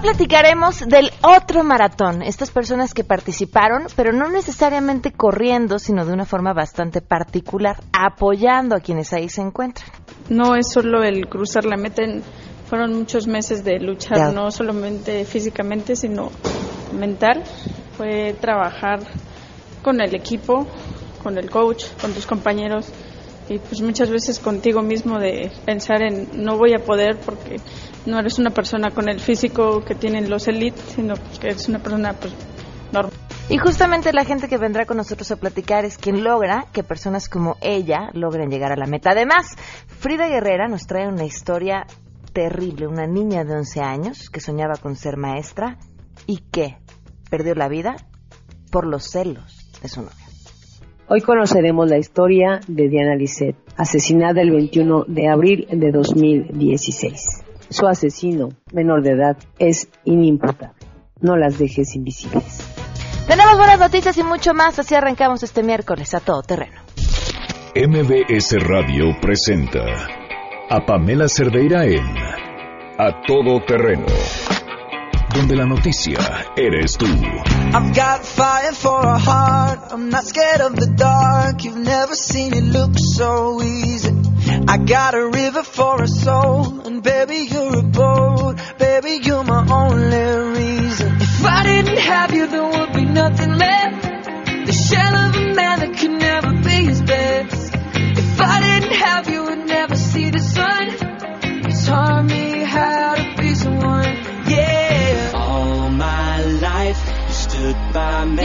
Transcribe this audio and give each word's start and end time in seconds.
Hoy 0.00 0.16
platicaremos 0.16 0.80
del 0.88 1.10
otro 1.20 1.62
maratón, 1.62 2.22
estas 2.22 2.50
personas 2.50 2.94
que 2.94 3.04
participaron, 3.04 3.84
pero 3.96 4.12
no 4.12 4.30
necesariamente 4.30 5.12
corriendo, 5.12 5.78
sino 5.78 6.06
de 6.06 6.14
una 6.14 6.24
forma 6.24 6.54
bastante 6.54 7.02
particular, 7.02 7.76
apoyando 7.92 8.74
a 8.74 8.80
quienes 8.80 9.12
ahí 9.12 9.28
se 9.28 9.42
encuentran. 9.42 9.90
No 10.30 10.56
es 10.56 10.72
solo 10.72 11.02
el 11.02 11.28
cruzar 11.28 11.66
la 11.66 11.76
meta, 11.76 12.02
fueron 12.64 12.94
muchos 12.94 13.26
meses 13.26 13.62
de 13.62 13.78
luchar, 13.78 14.32
no 14.32 14.50
solamente 14.50 15.26
físicamente, 15.26 15.94
sino 15.94 16.30
mental. 16.98 17.44
Fue 17.98 18.34
trabajar 18.40 19.00
con 19.82 20.00
el 20.00 20.14
equipo, 20.14 20.66
con 21.22 21.36
el 21.36 21.50
coach, 21.50 21.84
con 22.00 22.14
tus 22.14 22.26
compañeros 22.26 22.90
y 23.50 23.58
pues 23.58 23.82
muchas 23.82 24.08
veces 24.08 24.38
contigo 24.38 24.80
mismo 24.80 25.18
de 25.18 25.50
pensar 25.66 26.02
en 26.02 26.42
no 26.42 26.56
voy 26.56 26.72
a 26.72 26.84
poder 26.84 27.18
porque 27.18 27.56
no 28.06 28.18
eres 28.18 28.38
una 28.38 28.50
persona 28.50 28.90
con 28.90 29.08
el 29.08 29.20
físico 29.20 29.84
que 29.84 29.94
tienen 29.94 30.30
los 30.30 30.48
elites, 30.48 30.82
sino 30.94 31.14
que 31.40 31.48
eres 31.48 31.68
una 31.68 31.78
persona 31.80 32.14
pues 32.14 32.32
normal. 32.92 33.12
Y 33.48 33.58
justamente 33.58 34.12
la 34.12 34.24
gente 34.24 34.48
que 34.48 34.58
vendrá 34.58 34.86
con 34.86 34.96
nosotros 34.96 35.30
a 35.32 35.36
platicar 35.36 35.84
es 35.84 35.98
quien 35.98 36.22
logra 36.22 36.66
que 36.72 36.84
personas 36.84 37.28
como 37.28 37.56
ella 37.60 38.10
logren 38.12 38.48
llegar 38.48 38.70
a 38.70 38.76
la 38.76 38.86
meta. 38.86 39.10
Además, 39.10 39.56
Frida 39.88 40.28
Guerrera 40.28 40.68
nos 40.68 40.86
trae 40.86 41.08
una 41.08 41.24
historia 41.24 41.86
terrible, 42.32 42.86
una 42.86 43.08
niña 43.08 43.44
de 43.44 43.54
11 43.54 43.80
años 43.80 44.30
que 44.30 44.40
soñaba 44.40 44.76
con 44.76 44.94
ser 44.94 45.16
maestra 45.16 45.78
y 46.26 46.38
que 46.52 46.76
perdió 47.28 47.56
la 47.56 47.68
vida 47.68 47.96
por 48.70 48.86
los 48.86 49.10
celos 49.10 49.68
de 49.82 49.88
su 49.88 50.02
novio. 50.02 50.14
Hoy 51.08 51.22
conoceremos 51.22 51.90
la 51.90 51.98
historia 51.98 52.60
de 52.68 52.88
Diana 52.88 53.16
Lisset, 53.16 53.56
asesinada 53.76 54.42
el 54.42 54.52
21 54.52 55.06
de 55.08 55.28
abril 55.28 55.66
de 55.72 55.90
2016. 55.90 57.49
Su 57.70 57.86
asesino, 57.86 58.50
menor 58.72 59.02
de 59.02 59.12
edad, 59.12 59.36
es 59.58 59.88
inimputable. 60.04 60.74
No 61.20 61.36
las 61.36 61.58
dejes 61.58 61.94
invisibles. 61.94 62.66
Tenemos 63.26 63.56
buenas 63.56 63.78
noticias 63.78 64.18
y 64.18 64.24
mucho 64.24 64.54
más, 64.54 64.78
así 64.78 64.94
arrancamos 64.94 65.42
este 65.42 65.62
miércoles 65.62 66.12
a 66.14 66.20
todo 66.20 66.42
terreno. 66.42 66.80
MBS 67.76 68.56
Radio 68.66 69.16
presenta 69.22 69.84
a 70.68 70.84
Pamela 70.84 71.28
Cerdeira 71.28 71.86
en 71.86 72.04
A 72.98 73.22
Todo 73.26 73.64
Terreno 73.64 74.06
donde 75.34 75.56
la 75.56 75.66
noticia 75.66 76.18
eres 76.56 76.96
tú. 76.96 77.06
I've 77.06 77.94
got 77.94 78.24
fire 78.24 78.72
for 78.74 79.06
a 79.06 79.18
heart, 79.18 79.92
I'm 79.92 80.08
not 80.08 80.24
scared 80.24 80.60
of 80.60 80.74
the 80.76 80.86
dark, 80.96 81.62
you've 81.62 81.78
never 81.78 82.14
seen 82.14 82.52
it 82.54 82.64
look 82.64 82.98
so 82.98 83.62
easy. 83.62 84.19
I 84.68 84.78
got 84.78 85.14
a 85.14 85.26
river 85.26 85.62
for 85.62 86.02
a 86.02 86.08
soul, 86.08 86.80
and 86.86 87.02
baby 87.02 87.48
you're 87.50 87.78
a 87.78 87.82
boat, 87.82 88.56
baby 88.78 89.20
you're 89.22 89.44
my 89.44 89.66
only 89.68 90.58
reason. 90.58 91.16
If 91.20 91.44
I 91.44 91.62
didn't 91.64 91.98
have 91.98 92.34
you, 92.34 92.46
there 92.46 92.66
would 92.66 92.92
be 92.92 93.04
nothing 93.04 93.52
left. 93.54 94.02
The 94.66 94.72
shell 94.72 95.14
of 95.14 95.36
a 95.36 95.54
man 95.54 95.80
that 95.80 95.98
could 95.98 96.10
never 96.12 96.52
be 96.52 96.84
his 96.90 97.02
best. 97.02 97.74
If 97.74 98.40
I 98.40 98.60
didn't 98.60 98.96
have 98.96 99.28
you, 99.28 99.44
I'd 99.44 99.66
never 99.66 99.96
see 99.96 100.30
the 100.30 100.40
sun. 100.40 100.90
You 101.66 101.86
taught 101.86 102.24
me 102.24 102.49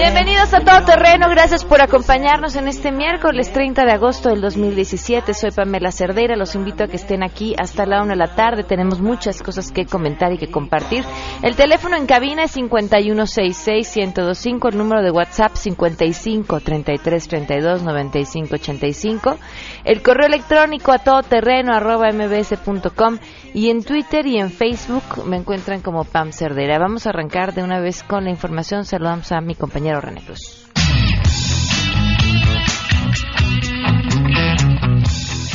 Bienvenidos 0.05 0.53
a 0.53 0.59
Todo 0.59 0.85
Terreno, 0.85 1.27
gracias 1.31 1.65
por 1.65 1.81
acompañarnos 1.81 2.55
en 2.55 2.67
este 2.67 2.91
miércoles 2.91 3.51
30 3.51 3.85
de 3.85 3.91
agosto 3.91 4.29
del 4.29 4.39
2017. 4.39 5.33
Soy 5.33 5.49
Pamela 5.49 5.91
Cerdeira, 5.91 6.35
los 6.35 6.53
invito 6.53 6.83
a 6.83 6.87
que 6.87 6.97
estén 6.97 7.23
aquí 7.23 7.55
hasta 7.57 7.87
la 7.87 8.03
una 8.03 8.13
de 8.13 8.19
la 8.19 8.35
tarde. 8.35 8.63
Tenemos 8.63 9.01
muchas 9.01 9.41
cosas 9.41 9.71
que 9.71 9.87
comentar 9.87 10.31
y 10.31 10.37
que 10.37 10.51
compartir. 10.51 11.03
El 11.41 11.55
teléfono 11.55 11.97
en 11.97 12.05
cabina 12.05 12.44
es 12.44 12.55
5166-1025, 12.55 14.69
el 14.69 14.77
número 14.77 15.01
de 15.01 15.09
WhatsApp 15.09 15.55
55 15.55 16.59
33 16.59 17.27
32 17.27 17.81
95 17.81 18.53
85, 18.53 19.39
el 19.85 20.03
correo 20.03 20.27
electrónico 20.27 20.91
a 20.91 20.99
todoterreno 20.99 21.73
arroba 21.73 22.11
mbs.com 22.11 23.17
y 23.55 23.69
en 23.69 23.85
Twitter 23.85 24.27
y 24.27 24.38
en 24.38 24.51
Facebook 24.51 25.25
me 25.25 25.38
encuentran 25.38 25.81
como 25.81 26.03
Pam 26.03 26.33
Cerdera. 26.33 26.77
Vamos 26.77 27.07
a 27.07 27.11
arrancar 27.11 27.53
de 27.53 27.63
una 27.63 27.79
vez 27.79 28.03
con 28.03 28.25
la 28.25 28.29
información. 28.29 28.83
Saludamos 28.83 29.31
a 29.31 29.39
mi 29.39 29.55
compañero 29.55 30.01
René 30.01 30.21
Cruz. 30.25 30.66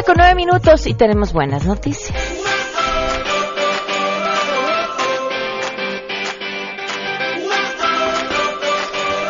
12 0.00 0.12
el 0.12 0.14
día 0.14 0.14
con 0.14 0.14
9 0.16 0.34
minutos 0.34 0.86
y 0.86 0.94
tenemos 0.94 1.32
buenas 1.32 1.66
noticias. 1.66 2.16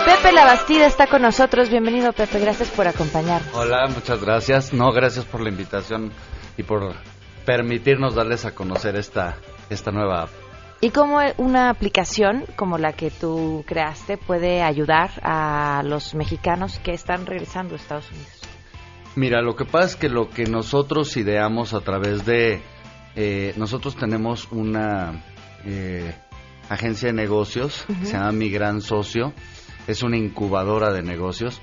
Pepe 0.04 0.32
Labastida 0.32 0.86
está 0.86 1.06
con 1.06 1.22
nosotros. 1.22 1.70
Bienvenido, 1.70 2.12
Pepe. 2.12 2.40
Gracias 2.40 2.68
por 2.70 2.86
acompañarnos. 2.86 3.54
Hola, 3.54 3.86
muchas 3.88 4.22
gracias. 4.22 4.72
No, 4.72 4.92
gracias 4.92 5.24
por 5.24 5.40
la 5.40 5.50
invitación 5.50 6.12
y 6.56 6.62
por 6.62 6.94
permitirnos 7.44 8.14
darles 8.14 8.44
a 8.44 8.54
conocer 8.54 8.96
esta, 8.96 9.36
esta 9.70 9.90
nueva 9.90 10.22
app. 10.22 10.30
¿Y 10.80 10.90
cómo 10.90 11.20
una 11.36 11.68
aplicación 11.68 12.44
como 12.56 12.78
la 12.78 12.92
que 12.92 13.10
tú 13.10 13.64
creaste 13.66 14.16
puede 14.16 14.62
ayudar 14.62 15.10
a 15.22 15.82
los 15.84 16.14
mexicanos 16.14 16.78
que 16.78 16.92
están 16.92 17.26
regresando 17.26 17.74
a 17.74 17.76
Estados 17.76 18.10
Unidos? 18.10 18.39
Mira, 19.16 19.42
lo 19.42 19.56
que 19.56 19.64
pasa 19.64 19.86
es 19.86 19.96
que 19.96 20.08
lo 20.08 20.30
que 20.30 20.44
nosotros 20.44 21.16
ideamos 21.16 21.74
a 21.74 21.80
través 21.80 22.24
de... 22.24 22.62
Eh, 23.16 23.54
nosotros 23.56 23.96
tenemos 23.96 24.46
una 24.52 25.24
eh, 25.64 26.14
agencia 26.68 27.08
de 27.08 27.14
negocios, 27.14 27.84
se 28.04 28.12
llama 28.12 28.30
Mi 28.30 28.50
Gran 28.50 28.80
Socio, 28.80 29.32
es 29.88 30.04
una 30.04 30.16
incubadora 30.16 30.92
de 30.92 31.02
negocios, 31.02 31.60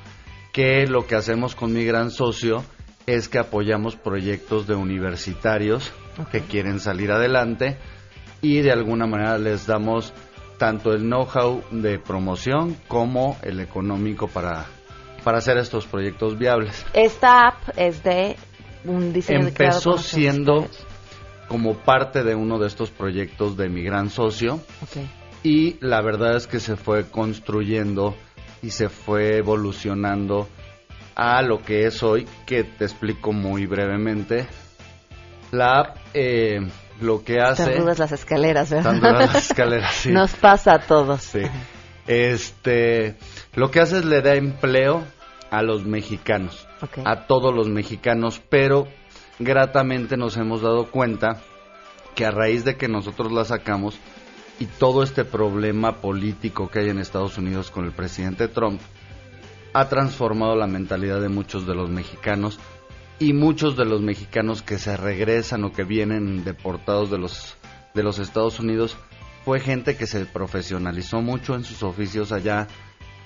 que 0.51 0.85
lo 0.87 1.07
que 1.07 1.15
hacemos 1.15 1.55
con 1.55 1.71
Mi 1.71 1.85
Gran 1.85 2.11
Socio 2.11 2.65
es 3.05 3.29
que 3.29 3.39
apoyamos 3.39 3.95
proyectos 3.95 4.67
de 4.67 4.75
universitarios 4.75 5.93
que 6.31 6.41
quieren 6.41 6.81
salir 6.81 7.11
adelante 7.11 7.77
y 8.41 8.59
de 8.59 8.71
alguna 8.71 9.07
manera 9.07 9.37
les 9.37 9.65
damos 9.65 10.13
tanto 10.57 10.91
el 10.91 11.03
know-how 11.03 11.63
de 11.71 11.99
promoción 11.99 12.75
como 12.89 13.37
el 13.43 13.61
económico 13.61 14.27
para 14.27 14.65
para 15.27 15.39
hacer 15.39 15.57
estos 15.57 15.85
proyectos 15.85 16.37
viables. 16.37 16.85
Esta 16.93 17.47
app 17.47 17.57
es 17.75 18.01
de 18.01 18.37
un 18.85 19.11
diseño 19.11 19.49
Empezó 19.49 19.97
siendo 19.97 20.69
como 21.49 21.73
parte 21.79 22.23
de 22.23 22.33
uno 22.33 22.57
de 22.59 22.67
estos 22.67 22.91
proyectos 22.91 23.57
de 23.57 23.67
mi 23.67 23.83
gran 23.83 24.09
socio 24.09 24.61
y 25.43 25.75
la 25.85 26.01
verdad 26.01 26.37
es 26.37 26.47
que 26.47 26.61
se 26.61 26.77
fue 26.77 27.09
construyendo 27.09 28.15
y 28.61 28.69
se 28.69 28.87
fue 28.87 29.35
evolucionando 29.35 30.47
a 31.13 31.41
lo 31.41 31.61
que 31.61 31.87
es 31.87 32.01
hoy, 32.03 32.25
que 32.45 32.63
te 32.63 32.85
explico 32.85 33.33
muy 33.33 33.65
brevemente. 33.65 34.47
La 35.51 35.79
app 35.79 35.97
eh, 36.13 36.65
lo 37.01 37.21
que 37.25 37.41
hace... 37.41 37.65
Tan 37.65 37.81
dudas 37.81 37.99
las 37.99 38.13
escaleras, 38.13 38.69
¿verdad? 38.69 39.01
las 39.01 39.35
escaleras, 39.35 39.93
sí. 39.93 40.09
Nos 40.09 40.35
pasa 40.35 40.75
a 40.75 40.79
todos. 40.79 41.21
Sí. 41.21 41.41
Este, 42.07 43.17
lo 43.55 43.69
que 43.69 43.81
hace 43.81 43.97
es 43.97 44.05
le 44.05 44.21
da 44.21 44.33
empleo 44.35 45.03
a 45.51 45.61
los 45.61 45.85
mexicanos, 45.85 46.67
a 47.05 47.27
todos 47.27 47.53
los 47.53 47.69
mexicanos, 47.69 48.41
pero 48.49 48.87
gratamente 49.39 50.17
nos 50.17 50.37
hemos 50.37 50.61
dado 50.61 50.91
cuenta 50.91 51.41
que 52.15 52.25
a 52.25 52.31
raíz 52.31 52.65
de 52.65 52.75
que 52.75 52.87
nosotros 52.87 53.31
la 53.31 53.45
sacamos 53.45 53.99
y 54.59 54.65
todo 54.65 55.03
este 55.03 55.23
problema 55.23 55.97
político 55.97 56.69
que 56.69 56.79
hay 56.79 56.89
en 56.89 56.99
Estados 56.99 57.37
Unidos 57.37 57.69
con 57.69 57.85
el 57.85 57.91
presidente 57.91 58.47
Trump, 58.47 58.81
ha 59.73 59.89
transformado 59.89 60.55
la 60.55 60.67
mentalidad 60.67 61.21
de 61.21 61.29
muchos 61.29 61.67
de 61.67 61.75
los 61.75 61.89
mexicanos 61.89 62.59
y 63.19 63.33
muchos 63.33 63.77
de 63.77 63.85
los 63.85 64.01
mexicanos 64.01 64.61
que 64.61 64.77
se 64.77 64.97
regresan 64.97 65.63
o 65.63 65.71
que 65.71 65.83
vienen 65.83 66.43
deportados 66.43 67.11
de 67.11 67.19
los 67.19 67.57
de 67.93 68.03
los 68.03 68.19
Estados 68.19 68.59
Unidos 68.59 68.95
fue 69.43 69.59
gente 69.59 69.97
que 69.97 70.07
se 70.07 70.25
profesionalizó 70.25 71.21
mucho 71.21 71.55
en 71.55 71.63
sus 71.63 71.81
oficios 71.81 72.31
allá, 72.31 72.67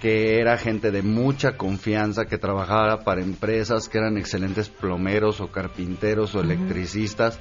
que 0.02 0.40
era 0.40 0.58
gente 0.58 0.90
de 0.90 1.04
mucha 1.04 1.58
confianza, 1.58 2.26
que 2.26 2.40
trabajaba 2.40 3.04
para 3.04 3.22
empresas, 3.22 3.88
que 3.88 4.00
eran 4.00 4.18
excelentes 4.18 4.68
plomeros 4.68 5.40
o 5.42 5.52
carpinteros 5.52 6.34
o 6.34 6.42
electricistas, 6.42 7.40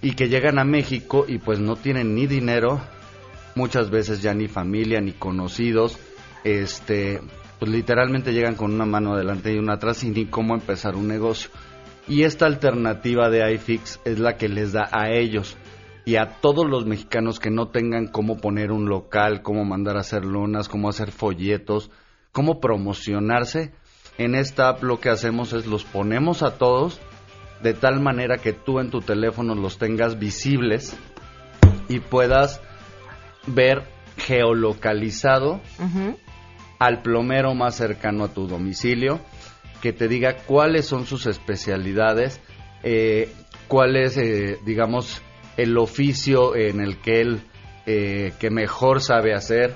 y 0.00 0.12
que 0.12 0.30
llegan 0.30 0.58
a 0.58 0.64
México 0.64 1.26
y 1.28 1.36
pues 1.36 1.60
no 1.60 1.76
tienen 1.76 2.14
ni 2.14 2.26
dinero, 2.26 2.80
muchas 3.54 3.90
veces 3.90 4.22
ya 4.22 4.32
ni 4.32 4.48
familia 4.48 5.02
ni 5.02 5.12
conocidos, 5.12 5.98
este, 6.44 7.20
pues 7.58 7.70
literalmente 7.70 8.32
llegan 8.32 8.54
con 8.54 8.72
una 8.72 8.86
mano 8.86 9.12
adelante 9.12 9.52
y 9.52 9.58
una 9.58 9.74
atrás 9.74 10.02
y 10.02 10.08
ni 10.08 10.24
cómo 10.24 10.54
empezar 10.54 10.96
un 10.96 11.08
negocio. 11.08 11.50
Y 12.08 12.22
esta 12.22 12.46
alternativa 12.46 13.28
de 13.28 13.52
iFix 13.52 14.00
es 14.06 14.18
la 14.18 14.38
que 14.38 14.48
les 14.48 14.72
da 14.72 14.88
a 14.90 15.10
ellos 15.10 15.58
y 16.04 16.16
a 16.16 16.40
todos 16.40 16.68
los 16.68 16.86
mexicanos 16.86 17.38
que 17.38 17.50
no 17.50 17.68
tengan 17.68 18.06
cómo 18.06 18.38
poner 18.38 18.72
un 18.72 18.88
local, 18.88 19.42
cómo 19.42 19.64
mandar 19.64 19.96
a 19.96 20.00
hacer 20.00 20.24
lonas, 20.24 20.68
cómo 20.68 20.88
hacer 20.88 21.10
folletos, 21.10 21.90
cómo 22.32 22.60
promocionarse, 22.60 23.72
en 24.18 24.34
esta 24.34 24.68
app 24.68 24.82
lo 24.82 25.00
que 25.00 25.08
hacemos 25.08 25.52
es 25.52 25.66
los 25.66 25.84
ponemos 25.84 26.42
a 26.42 26.58
todos 26.58 27.00
de 27.62 27.74
tal 27.74 28.00
manera 28.00 28.38
que 28.38 28.52
tú 28.52 28.78
en 28.78 28.90
tu 28.90 29.00
teléfono 29.00 29.54
los 29.54 29.78
tengas 29.78 30.18
visibles 30.18 30.96
y 31.88 32.00
puedas 32.00 32.60
ver 33.46 33.82
geolocalizado 34.16 35.60
al 36.78 37.02
plomero 37.02 37.54
más 37.54 37.76
cercano 37.76 38.24
a 38.24 38.32
tu 38.32 38.46
domicilio, 38.46 39.20
que 39.82 39.92
te 39.92 40.08
diga 40.08 40.36
cuáles 40.46 40.86
son 40.86 41.06
sus 41.06 41.26
especialidades, 41.26 42.40
eh, 42.82 43.32
cuál 43.68 43.96
es, 43.96 44.16
eh, 44.16 44.58
digamos, 44.64 45.22
el 45.62 45.76
oficio 45.78 46.56
en 46.56 46.80
el 46.80 46.98
que 46.98 47.20
él 47.20 47.42
eh, 47.86 48.32
que 48.38 48.50
mejor 48.50 49.00
sabe 49.00 49.34
hacer. 49.34 49.74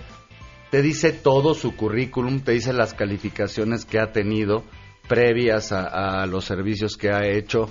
Te 0.70 0.82
dice 0.82 1.12
todo 1.12 1.54
su 1.54 1.74
currículum, 1.74 2.40
te 2.40 2.52
dice 2.52 2.72
las 2.72 2.94
calificaciones 2.94 3.84
que 3.84 3.98
ha 3.98 4.12
tenido 4.12 4.64
previas 5.08 5.72
a, 5.72 6.26
los 6.26 6.44
servicios 6.44 6.96
que 6.96 7.10
ha 7.10 7.26
hecho. 7.26 7.68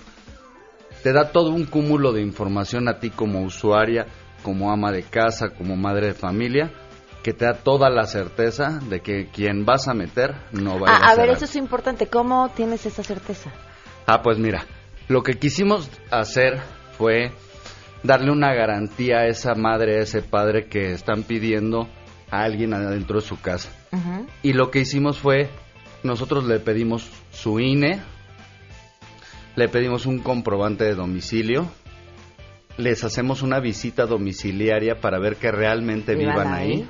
Te 1.01 1.11
da 1.11 1.31
todo 1.31 1.49
un 1.51 1.65
cúmulo 1.65 2.13
de 2.13 2.21
información 2.21 2.87
a 2.87 2.99
ti 2.99 3.09
como 3.09 3.41
usuaria, 3.41 4.07
como 4.41 4.71
ama 4.71 4.91
de 4.91 5.03
casa, 5.03 5.49
como 5.49 5.75
madre 5.75 6.07
de 6.07 6.13
familia, 6.13 6.71
que 7.23 7.33
te 7.33 7.45
da 7.45 7.53
toda 7.53 7.89
la 7.89 8.05
certeza 8.05 8.79
de 8.89 9.01
que 9.01 9.27
quien 9.27 9.65
vas 9.65 9.87
a 9.87 9.93
meter 9.93 10.35
no 10.51 10.79
va 10.79 10.89
a, 10.89 10.97
a, 10.97 11.11
a 11.11 11.15
ver, 11.15 11.29
eso 11.29 11.45
es 11.45 11.55
importante. 11.55 12.07
¿Cómo 12.07 12.49
tienes 12.49 12.85
esa 12.85 13.03
certeza? 13.03 13.51
Ah, 14.05 14.21
pues 14.21 14.37
mira, 14.37 14.65
lo 15.07 15.23
que 15.23 15.33
quisimos 15.33 15.89
hacer 16.11 16.61
fue 16.97 17.31
darle 18.03 18.31
una 18.31 18.53
garantía 18.53 19.19
a 19.19 19.27
esa 19.27 19.55
madre, 19.55 19.97
a 19.97 20.01
ese 20.01 20.21
padre 20.21 20.67
que 20.67 20.91
están 20.91 21.23
pidiendo 21.23 21.87
a 22.29 22.43
alguien 22.43 22.73
adentro 22.73 23.19
de 23.19 23.25
su 23.25 23.39
casa. 23.39 23.69
Y 24.41 24.53
lo 24.53 24.71
que 24.71 24.79
hicimos 24.79 25.19
fue, 25.19 25.49
nosotros 26.03 26.45
le 26.45 26.59
pedimos 26.59 27.09
su 27.31 27.59
INE, 27.59 28.01
le 29.55 29.69
pedimos 29.69 30.05
un 30.05 30.19
comprobante 30.19 30.83
de 30.83 30.95
domicilio, 30.95 31.67
les 32.77 33.03
hacemos 33.03 33.43
una 33.43 33.59
visita 33.59 34.05
domiciliaria 34.05 34.99
para 34.99 35.19
ver 35.19 35.35
que 35.35 35.51
realmente 35.51 36.15
vivan, 36.15 36.53
ahí. 36.53 36.87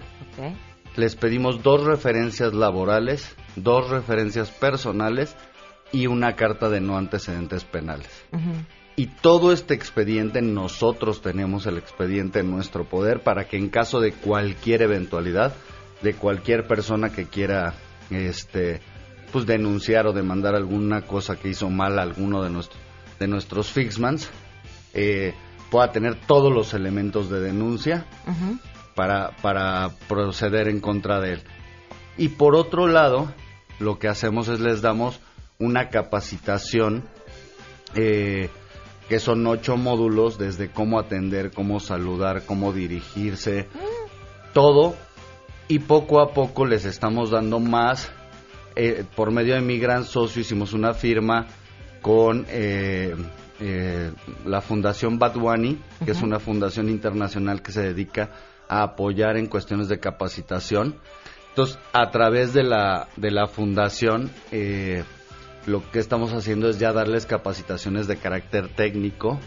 les 0.95 1.15
pedimos 1.15 1.61
dos 1.61 1.83
referencias 1.83 2.53
laborales, 2.53 3.35
dos 3.55 3.89
referencias 3.89 4.49
personales 4.49 5.35
y 5.91 6.07
una 6.07 6.35
carta 6.35 6.69
de 6.69 6.79
no 6.79 6.97
antecedentes 6.97 7.65
penales. 7.65 8.09
Y 8.95 9.07
todo 9.07 9.51
este 9.51 9.73
expediente, 9.73 10.41
nosotros 10.41 11.21
tenemos 11.21 11.65
el 11.65 11.77
expediente 11.77 12.39
en 12.39 12.51
nuestro 12.51 12.85
poder 12.85 13.21
para 13.21 13.47
que 13.47 13.57
en 13.57 13.69
caso 13.69 13.99
de 13.99 14.11
cualquier 14.13 14.83
eventualidad, 14.83 15.55
de 16.01 16.13
cualquier 16.13 16.67
persona 16.67 17.11
que 17.11 17.25
quiera 17.25 17.73
este 18.09 18.81
pues 19.31 19.47
denunciar 19.47 20.05
o 20.05 20.13
demandar 20.13 20.53
alguna 20.53 21.01
cosa 21.01 21.37
que 21.37 21.49
hizo 21.49 21.69
mal 21.69 21.97
a 21.97 22.03
alguno 22.03 22.43
de 22.43 22.51
nuestros 22.51 22.79
de 23.19 23.27
nuestros 23.27 23.71
fixmans 23.71 24.29
eh, 24.93 25.33
pueda 25.71 25.91
tener 25.91 26.15
todos 26.27 26.53
los 26.53 26.73
elementos 26.73 27.29
de 27.29 27.39
denuncia 27.39 28.05
para, 28.95 29.31
para 29.41 29.89
proceder 30.07 30.67
en 30.67 30.79
contra 30.79 31.19
de 31.19 31.33
él. 31.33 31.43
Y 32.15 32.29
por 32.29 32.55
otro 32.55 32.85
lado, 32.85 33.33
lo 33.79 33.97
que 33.97 34.07
hacemos 34.07 34.49
es 34.49 34.59
les 34.59 34.81
damos 34.81 35.19
una 35.57 35.89
capacitación 35.89 37.03
eh, 37.95 38.49
que 39.09 39.19
son 39.19 39.45
ocho 39.47 39.77
módulos 39.77 40.37
desde 40.37 40.69
cómo 40.69 40.99
atender, 40.99 41.51
cómo 41.51 41.79
saludar, 41.79 42.45
cómo 42.45 42.73
dirigirse, 42.73 43.67
todo. 44.53 44.95
Y 45.67 45.79
poco 45.79 46.21
a 46.21 46.33
poco 46.33 46.65
les 46.65 46.85
estamos 46.85 47.31
dando 47.31 47.59
más. 47.59 48.11
Eh, 48.75 49.05
por 49.15 49.31
medio 49.31 49.55
de 49.55 49.61
mi 49.61 49.77
gran 49.77 50.03
socio 50.03 50.41
hicimos 50.41 50.73
una 50.73 50.93
firma 50.93 51.47
con 52.01 52.45
eh, 52.49 53.15
eh, 53.59 54.11
la 54.45 54.61
Fundación 54.61 55.19
Badwani, 55.19 55.79
que 56.03 56.11
es 56.11 56.21
una 56.21 56.39
fundación 56.39 56.89
internacional 56.89 57.61
que 57.61 57.71
se 57.71 57.81
dedica 57.81 58.31
a 58.67 58.83
apoyar 58.83 59.37
en 59.37 59.47
cuestiones 59.47 59.87
de 59.87 59.99
capacitación. 59.99 60.95
Entonces, 61.49 61.77
a 61.93 62.09
través 62.09 62.53
de 62.53 62.63
la, 62.63 63.07
de 63.15 63.31
la 63.31 63.47
fundación, 63.47 64.31
eh, 64.51 65.03
lo 65.65 65.89
que 65.91 65.99
estamos 65.99 66.33
haciendo 66.33 66.69
es 66.69 66.79
ya 66.79 66.91
darles 66.91 67.25
capacitaciones 67.25 68.07
de 68.07 68.17
carácter 68.17 68.69
técnico 68.69 69.39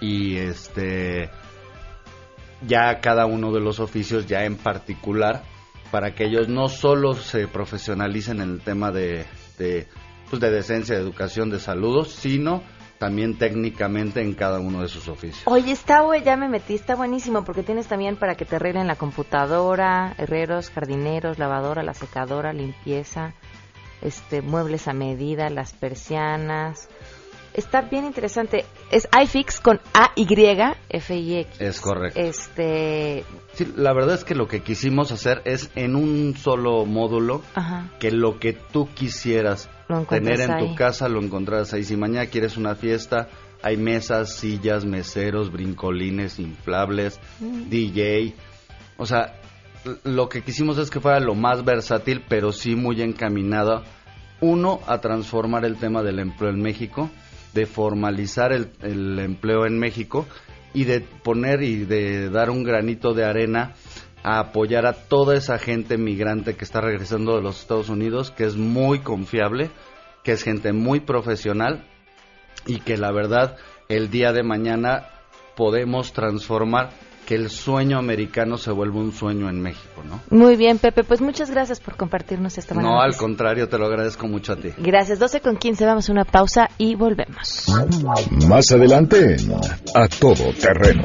y 0.00 0.36
este 0.36 1.30
ya 2.66 3.00
cada 3.00 3.26
uno 3.26 3.52
de 3.52 3.60
los 3.60 3.80
oficios 3.80 4.26
ya 4.26 4.44
en 4.44 4.56
particular 4.56 5.42
para 5.90 6.14
que 6.14 6.24
ellos 6.24 6.48
no 6.48 6.68
solo 6.68 7.14
se 7.14 7.46
profesionalicen 7.46 8.40
en 8.40 8.50
el 8.50 8.60
tema 8.60 8.90
de, 8.90 9.26
de, 9.58 9.86
pues 10.30 10.40
de 10.40 10.50
decencia, 10.50 10.94
de 10.94 11.02
educación, 11.02 11.50
de 11.50 11.60
saludos, 11.60 12.12
sino 12.12 12.62
también 12.98 13.36
técnicamente 13.36 14.22
en 14.22 14.32
cada 14.32 14.60
uno 14.60 14.80
de 14.80 14.88
sus 14.88 15.08
oficios. 15.08 15.42
Oye, 15.44 15.72
está, 15.72 16.00
güey, 16.00 16.22
ya 16.22 16.36
me 16.36 16.48
metí, 16.48 16.74
está 16.74 16.94
buenísimo 16.94 17.44
porque 17.44 17.62
tienes 17.62 17.88
también 17.88 18.16
para 18.16 18.36
que 18.36 18.46
te 18.46 18.56
arreglen 18.56 18.86
la 18.86 18.96
computadora, 18.96 20.14
herreros, 20.16 20.70
jardineros, 20.70 21.38
lavadora, 21.38 21.82
la 21.82 21.94
secadora, 21.94 22.52
limpieza, 22.52 23.34
este, 24.02 24.42
muebles 24.42 24.88
a 24.88 24.92
medida, 24.92 25.50
las 25.50 25.72
persianas. 25.72 26.88
Está 27.54 27.82
bien 27.82 28.06
interesante. 28.06 28.64
Es 28.90 29.08
iFix 29.22 29.60
con 29.60 29.80
A-Y-F-I-X. 29.92 31.60
Es 31.60 31.80
correcto. 31.80 32.18
Este... 32.18 33.24
Sí, 33.52 33.70
la 33.76 33.92
verdad 33.92 34.14
es 34.14 34.24
que 34.24 34.34
lo 34.34 34.48
que 34.48 34.62
quisimos 34.62 35.12
hacer 35.12 35.42
es 35.44 35.70
en 35.74 35.94
un 35.94 36.34
solo 36.36 36.86
módulo 36.86 37.42
que 37.98 38.10
lo 38.10 38.38
que 38.38 38.54
tú 38.54 38.88
quisieras 38.94 39.68
tener 40.08 40.40
en 40.40 40.58
tu 40.58 40.74
casa 40.74 41.08
lo 41.08 41.20
encontrarás 41.20 41.74
ahí. 41.74 41.84
Si 41.84 41.96
mañana 41.96 42.26
quieres 42.26 42.56
una 42.56 42.74
fiesta, 42.74 43.28
hay 43.62 43.76
mesas, 43.76 44.34
sillas, 44.34 44.86
meseros, 44.86 45.52
brincolines, 45.52 46.38
inflables, 46.38 47.20
mm. 47.40 47.68
DJ. 47.68 48.34
O 48.96 49.04
sea, 49.04 49.41
lo 50.04 50.28
que 50.28 50.42
quisimos 50.42 50.78
es 50.78 50.90
que 50.90 51.00
fuera 51.00 51.20
lo 51.20 51.34
más 51.34 51.64
versátil, 51.64 52.22
pero 52.28 52.52
sí 52.52 52.74
muy 52.74 53.02
encaminado. 53.02 53.82
Uno, 54.40 54.80
a 54.86 55.00
transformar 55.00 55.64
el 55.64 55.76
tema 55.76 56.02
del 56.02 56.18
empleo 56.18 56.50
en 56.50 56.60
México, 56.60 57.10
de 57.54 57.66
formalizar 57.66 58.52
el, 58.52 58.70
el 58.80 59.18
empleo 59.18 59.66
en 59.66 59.78
México 59.78 60.26
y 60.74 60.84
de 60.84 61.00
poner 61.00 61.62
y 61.62 61.84
de 61.84 62.30
dar 62.30 62.50
un 62.50 62.64
granito 62.64 63.14
de 63.14 63.24
arena 63.24 63.74
a 64.22 64.38
apoyar 64.38 64.86
a 64.86 64.92
toda 64.92 65.36
esa 65.36 65.58
gente 65.58 65.98
migrante 65.98 66.54
que 66.54 66.64
está 66.64 66.80
regresando 66.80 67.36
de 67.36 67.42
los 67.42 67.60
Estados 67.60 67.88
Unidos, 67.88 68.30
que 68.30 68.44
es 68.44 68.56
muy 68.56 69.00
confiable, 69.00 69.70
que 70.22 70.32
es 70.32 70.42
gente 70.42 70.72
muy 70.72 71.00
profesional 71.00 71.84
y 72.66 72.78
que 72.78 72.96
la 72.96 73.12
verdad 73.12 73.56
el 73.88 74.10
día 74.10 74.32
de 74.32 74.42
mañana 74.42 75.08
podemos 75.56 76.12
transformar 76.12 76.90
que 77.32 77.36
el 77.36 77.48
sueño 77.48 77.96
americano 77.96 78.58
se 78.58 78.70
vuelva 78.72 79.00
un 79.00 79.10
sueño 79.10 79.48
en 79.48 79.58
México, 79.58 80.02
¿no? 80.04 80.20
Muy 80.28 80.54
bien, 80.54 80.76
Pepe, 80.76 81.02
pues 81.02 81.22
muchas 81.22 81.50
gracias 81.50 81.80
por 81.80 81.96
compartirnos 81.96 82.58
esta 82.58 82.74
mañana. 82.74 82.96
No, 82.96 83.00
al 83.00 83.16
contrario, 83.16 83.70
te 83.70 83.78
lo 83.78 83.86
agradezco 83.86 84.28
mucho 84.28 84.52
a 84.52 84.56
ti. 84.56 84.68
Gracias, 84.76 85.18
12 85.18 85.40
con 85.40 85.56
15, 85.56 85.86
vamos 85.86 86.10
a 86.10 86.12
una 86.12 86.26
pausa 86.26 86.68
y 86.76 86.94
volvemos. 86.94 87.68
Más 88.46 88.70
adelante, 88.70 89.36
A 89.94 90.08
Todo 90.08 90.52
Terreno. 90.60 91.04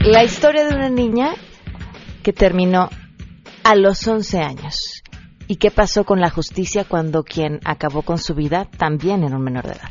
La 0.00 0.24
historia 0.24 0.64
de 0.64 0.74
una 0.74 0.88
niña 0.88 1.28
que 2.24 2.32
terminó 2.32 2.90
a 3.62 3.76
los 3.76 4.04
11 4.04 4.40
años. 4.40 5.04
¿Y 5.46 5.56
qué 5.58 5.70
pasó 5.70 6.02
con 6.02 6.20
la 6.20 6.30
justicia 6.30 6.84
cuando 6.84 7.22
quien 7.22 7.60
acabó 7.64 8.02
con 8.02 8.18
su 8.18 8.34
vida 8.34 8.66
también 8.76 9.22
era 9.22 9.36
un 9.36 9.44
menor 9.44 9.62
de 9.62 9.74
edad? 9.74 9.90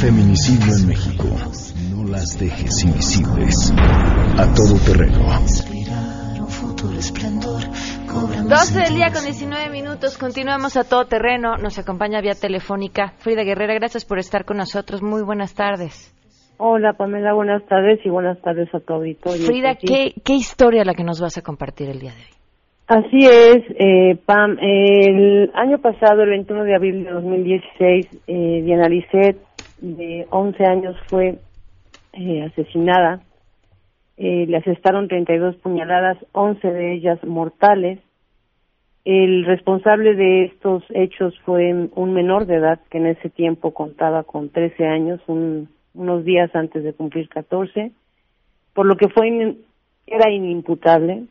Feminicidio 0.00 0.72
en 0.80 0.88
México. 0.88 1.28
No 1.92 2.08
las 2.08 2.38
dejes 2.40 2.84
invisibles. 2.84 3.70
A 4.38 4.48
todo 4.54 4.78
terreno. 4.80 5.28
12 8.48 8.80
del 8.80 8.94
día 8.94 9.12
con 9.12 9.22
19 9.22 9.68
minutos. 9.68 10.16
Continuamos 10.16 10.78
a 10.78 10.88
todo 10.88 11.04
terreno. 11.04 11.58
Nos 11.58 11.78
acompaña 11.78 12.22
vía 12.22 12.32
telefónica 12.32 13.12
Frida 13.18 13.44
Guerrera. 13.44 13.74
Gracias 13.74 14.06
por 14.06 14.18
estar 14.18 14.46
con 14.46 14.56
nosotros. 14.56 15.02
Muy 15.02 15.22
buenas 15.22 15.54
tardes. 15.54 16.16
Hola 16.56 16.94
Pamela, 16.94 17.34
buenas 17.34 17.62
tardes 17.66 18.00
y 18.02 18.08
buenas 18.08 18.40
tardes 18.40 18.74
a 18.74 18.80
tu 18.80 18.94
auditorio. 18.94 19.44
Frida, 19.44 19.74
¿qué, 19.74 20.14
¿qué 20.24 20.32
historia 20.32 20.82
la 20.82 20.94
que 20.94 21.04
nos 21.04 21.20
vas 21.20 21.36
a 21.36 21.42
compartir 21.42 21.90
el 21.90 22.00
día 22.00 22.12
de 22.12 22.22
hoy? 22.22 22.40
Así 22.90 23.18
es, 23.18 23.62
eh, 23.78 24.18
Pam. 24.26 24.58
El 24.60 25.48
año 25.54 25.78
pasado, 25.78 26.22
el 26.22 26.30
21 26.30 26.64
de 26.64 26.74
abril 26.74 27.04
de 27.04 27.10
2016, 27.12 28.22
eh, 28.26 28.62
Diana 28.64 28.88
Lisset 28.88 29.36
de 29.80 30.26
11 30.30 30.64
años 30.64 30.96
fue 31.08 31.38
eh, 32.12 32.42
asesinada. 32.42 33.20
Eh, 34.16 34.46
le 34.46 34.56
asestaron 34.58 35.08
32 35.08 35.56
puñaladas, 35.56 36.18
11 36.32 36.72
de 36.72 36.92
ellas 36.94 37.22
mortales. 37.24 37.98
El 39.04 39.46
responsable 39.46 40.14
de 40.14 40.44
estos 40.44 40.84
hechos 40.90 41.34
fue 41.44 41.72
un 41.94 42.12
menor 42.12 42.46
de 42.46 42.56
edad 42.56 42.80
que 42.90 42.98
en 42.98 43.06
ese 43.06 43.30
tiempo 43.30 43.72
contaba 43.72 44.24
con 44.24 44.50
13 44.50 44.86
años, 44.86 45.20
unos 45.26 46.24
días 46.24 46.54
antes 46.54 46.84
de 46.84 46.92
cumplir 46.92 47.28
14, 47.30 47.92
por 48.74 48.86
lo 48.86 48.96
que 48.96 49.08
fue 49.08 49.56
era 50.06 50.30
inimputable. 50.30 51.24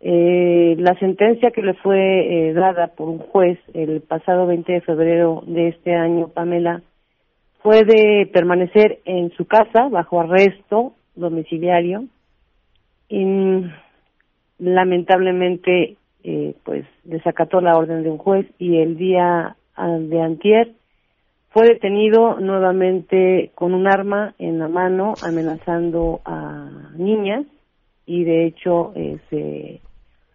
Eh, 0.00 0.74
la 0.78 0.98
sentencia 0.98 1.52
que 1.52 1.62
le 1.62 1.74
fue 1.74 2.48
eh, 2.48 2.52
dada 2.52 2.88
por 2.88 3.08
un 3.08 3.18
juez 3.18 3.58
el 3.72 4.00
pasado 4.00 4.46
20 4.46 4.72
de 4.72 4.80
febrero 4.80 5.44
de 5.46 5.68
este 5.68 5.94
año, 5.94 6.28
Pamela, 6.28 6.82
puede 7.62 8.26
permanecer 8.26 9.00
en 9.04 9.30
su 9.32 9.46
casa 9.46 9.88
bajo 9.88 10.20
arresto 10.20 10.94
domiciliario 11.14 12.04
y 13.08 13.64
lamentablemente 14.58 15.96
eh, 16.24 16.54
pues 16.64 16.84
desacató 17.04 17.60
la 17.60 17.76
orden 17.76 18.02
de 18.02 18.10
un 18.10 18.18
juez 18.18 18.46
y 18.58 18.78
el 18.78 18.96
día 18.96 19.56
de 19.76 20.20
antier 20.20 20.72
fue 21.50 21.66
detenido 21.66 22.40
nuevamente 22.40 23.50
con 23.54 23.74
un 23.74 23.86
arma 23.86 24.34
en 24.38 24.58
la 24.58 24.68
mano 24.68 25.14
amenazando 25.22 26.20
a 26.24 26.90
niñas 26.96 27.44
y 28.06 28.24
de 28.24 28.46
hecho 28.46 28.92
eh, 28.94 29.18
se 29.28 29.80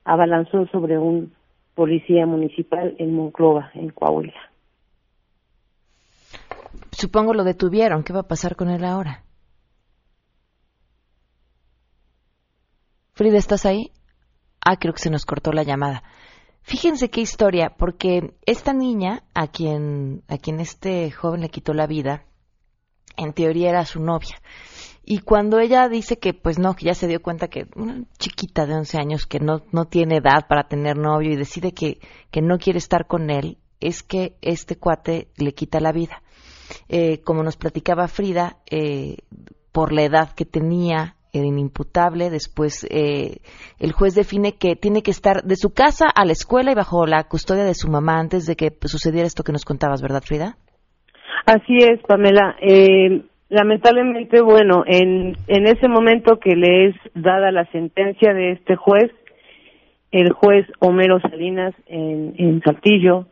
abalanzó 0.06 0.68
sobre 0.68 0.98
un 0.98 1.34
policía 1.76 2.26
municipal 2.26 2.96
en 2.98 3.14
Monclova, 3.14 3.72
en 3.74 3.90
Coahuila. 3.90 4.52
Supongo 6.98 7.36
lo 7.36 7.44
detuvieron. 7.44 8.04
¿Qué 8.04 8.12
va 8.12 8.22
a 8.22 8.28
pasar 8.28 8.56
con 8.56 8.70
él 8.70 8.84
ahora? 8.84 9.24
Frida, 13.14 13.38
¿estás 13.38 13.68
ahí? 13.68 13.92
Ah, 14.66 14.78
creo 14.78 14.96
que 14.96 15.04
se 15.04 15.12
nos 15.12 15.24
cortó 15.24 15.52
la 15.52 15.62
llamada. 15.62 16.02
Fíjense 16.64 17.12
qué 17.12 17.22
historia, 17.22 17.76
porque 17.78 18.36
esta 18.48 18.74
niña, 18.74 19.24
a 19.36 19.46
quien, 19.46 20.24
a 20.28 20.40
quien 20.40 20.60
este 20.60 21.12
joven 21.12 21.42
le 21.42 21.50
quitó 21.50 21.76
la 21.76 21.86
vida, 21.86 22.26
en 23.16 23.32
teoría 23.34 23.70
era 23.70 23.86
su 23.86 24.02
novia. 24.02 24.42
Y 25.04 25.20
cuando 25.20 25.60
ella 25.60 25.88
dice 25.90 26.18
que, 26.18 26.34
pues 26.34 26.58
no, 26.58 26.76
que 26.76 26.88
ya 26.88 26.96
se 26.96 27.08
dio 27.08 27.22
cuenta 27.22 27.48
que 27.48 27.68
una 27.76 28.06
chiquita 28.18 28.66
de 28.66 28.74
11 28.74 28.98
años 28.98 29.28
que 29.28 29.40
no, 29.40 29.62
no 29.72 29.86
tiene 29.86 30.18
edad 30.18 30.48
para 30.50 30.68
tener 30.68 30.98
novio 30.98 31.32
y 31.32 31.36
decide 31.36 31.74
que, 31.74 32.00
que 32.32 32.42
no 32.42 32.58
quiere 32.58 32.80
estar 32.80 33.06
con 33.06 33.30
él, 33.30 33.60
es 33.80 34.02
que 34.02 34.36
este 34.42 34.78
cuate 34.78 35.30
le 35.38 35.54
quita 35.54 35.80
la 35.80 35.92
vida. 35.92 36.24
Eh, 36.90 37.22
como 37.24 37.44
nos 37.44 37.58
platicaba 37.58 38.08
Frida, 38.08 38.58
eh, 38.70 39.18
por 39.72 39.94
la 39.94 40.04
edad 40.04 40.30
que 40.36 40.46
tenía, 40.46 41.18
era 41.34 41.46
inimputable. 41.46 42.30
Después 42.30 42.88
eh, 42.90 43.38
el 43.80 43.92
juez 43.92 44.16
define 44.16 44.54
que 44.54 44.76
tiene 44.76 45.04
que 45.04 45.12
estar 45.12 45.44
de 45.44 45.56
su 45.56 45.74
casa 45.74 46.06
a 46.14 46.26
la 46.26 46.32
escuela 46.32 46.72
y 46.72 46.76
bajo 46.76 47.06
la 47.06 47.24
custodia 47.26 47.64
de 47.64 47.74
su 47.74 47.90
mamá 47.90 48.20
antes 48.20 48.46
de 48.46 48.56
que 48.56 48.72
sucediera 48.84 49.28
esto 49.28 49.44
que 49.44 49.52
nos 49.52 49.66
contabas, 49.66 50.02
¿verdad, 50.02 50.24
Frida? 50.26 50.58
Así 51.46 51.78
es, 51.78 52.02
Pamela. 52.08 52.56
Eh, 52.62 53.22
lamentablemente, 53.50 54.42
bueno, 54.42 54.84
en, 54.86 55.38
en 55.48 55.68
ese 55.68 55.88
momento 55.88 56.40
que 56.40 56.56
le 56.56 56.88
es 56.90 56.96
dada 57.14 57.52
la 57.52 57.66
sentencia 57.72 58.34
de 58.34 58.54
este 58.54 58.76
juez, 58.76 59.12
el 60.12 60.32
juez 60.32 60.66
Homero 60.80 61.20
Salinas 61.20 61.74
en, 61.88 62.34
en 62.38 62.62
Saltillo, 62.62 63.28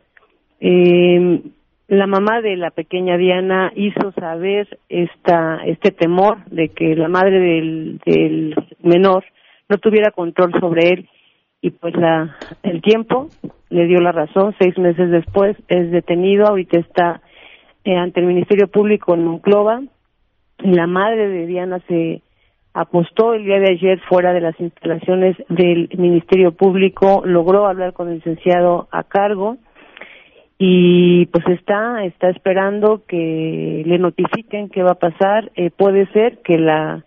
eh, 0.60 1.42
la 1.88 2.06
mamá 2.06 2.40
de 2.40 2.56
la 2.56 2.70
pequeña 2.70 3.16
Diana 3.16 3.72
hizo 3.76 4.12
saber 4.12 4.78
esta, 4.88 5.60
este 5.64 5.92
temor 5.92 6.44
de 6.46 6.68
que 6.70 6.96
la 6.96 7.08
madre 7.08 7.38
del, 7.38 8.00
del 8.04 8.54
menor 8.82 9.24
no 9.68 9.78
tuviera 9.78 10.10
control 10.10 10.52
sobre 10.58 10.88
él. 10.90 11.08
Y 11.60 11.70
pues 11.70 11.94
la, 11.96 12.36
el 12.62 12.82
tiempo 12.82 13.28
le 13.70 13.86
dio 13.86 14.00
la 14.00 14.12
razón. 14.12 14.54
Seis 14.58 14.76
meses 14.78 15.10
después 15.10 15.56
es 15.68 15.90
detenido, 15.90 16.46
ahorita 16.46 16.78
está 16.78 17.20
eh, 17.84 17.96
ante 17.96 18.20
el 18.20 18.26
Ministerio 18.26 18.68
Público 18.68 19.14
en 19.14 19.24
Monclova. 19.24 19.80
La 20.58 20.86
madre 20.86 21.28
de 21.28 21.46
Diana 21.46 21.80
se 21.86 22.22
apostó 22.74 23.34
el 23.34 23.44
día 23.44 23.58
de 23.58 23.72
ayer 23.72 24.00
fuera 24.08 24.32
de 24.32 24.40
las 24.40 24.58
instalaciones 24.60 25.36
del 25.48 25.88
Ministerio 25.96 26.52
Público, 26.52 27.22
logró 27.24 27.66
hablar 27.66 27.92
con 27.92 28.08
el 28.08 28.16
licenciado 28.16 28.88
a 28.90 29.04
cargo 29.04 29.56
y 30.58 31.26
pues 31.26 31.46
está 31.48 32.04
está 32.04 32.30
esperando 32.30 33.04
que 33.06 33.82
le 33.84 33.98
notifiquen 33.98 34.70
qué 34.70 34.82
va 34.82 34.92
a 34.92 34.98
pasar. 34.98 35.50
Eh, 35.54 35.70
puede 35.70 36.06
ser 36.12 36.38
que 36.38 36.58
la 36.58 37.04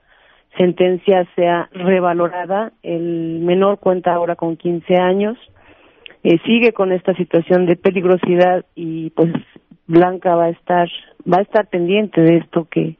sentencia 0.58 1.28
sea 1.36 1.70
revalorada. 1.74 2.74
El 2.84 3.40
menor 3.40 3.80
cuenta 3.80 4.14
ahora 4.14 4.36
con 4.36 4.56
15 4.56 4.96
años. 4.98 5.38
Eh, 6.24 6.38
sigue 6.46 6.74
con 6.74 6.92
esta 6.92 7.16
situación 7.16 7.66
de 7.66 7.76
peligrosidad 7.76 8.66
y 8.76 9.10
pues 9.12 9.32
Blanca 9.88 10.36
va 10.36 10.46
a 10.46 10.50
estar 10.50 10.90
va 11.32 11.38
a 11.38 11.42
estar 11.42 11.68
pendiente 11.68 12.22
de 12.22 12.38
esto 12.38 12.68
que 12.70 12.98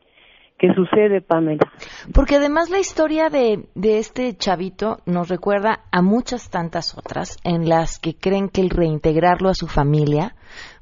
¿Qué 0.60 0.68
sucede, 0.74 1.22
Pamela. 1.22 1.72
Porque 2.14 2.36
además 2.36 2.70
la 2.70 2.80
historia 2.80 3.30
de, 3.30 3.70
de, 3.76 3.98
este 3.98 4.36
chavito 4.36 4.98
nos 5.06 5.30
recuerda 5.30 5.86
a 5.90 6.02
muchas 6.02 6.50
tantas 6.50 6.98
otras 6.98 7.38
en 7.46 7.70
las 7.70 7.98
que 7.98 8.14
creen 8.14 8.50
que 8.50 8.60
el 8.60 8.70
reintegrarlo 8.70 9.48
a 9.48 9.54
su 9.54 9.68
familia 9.68 10.36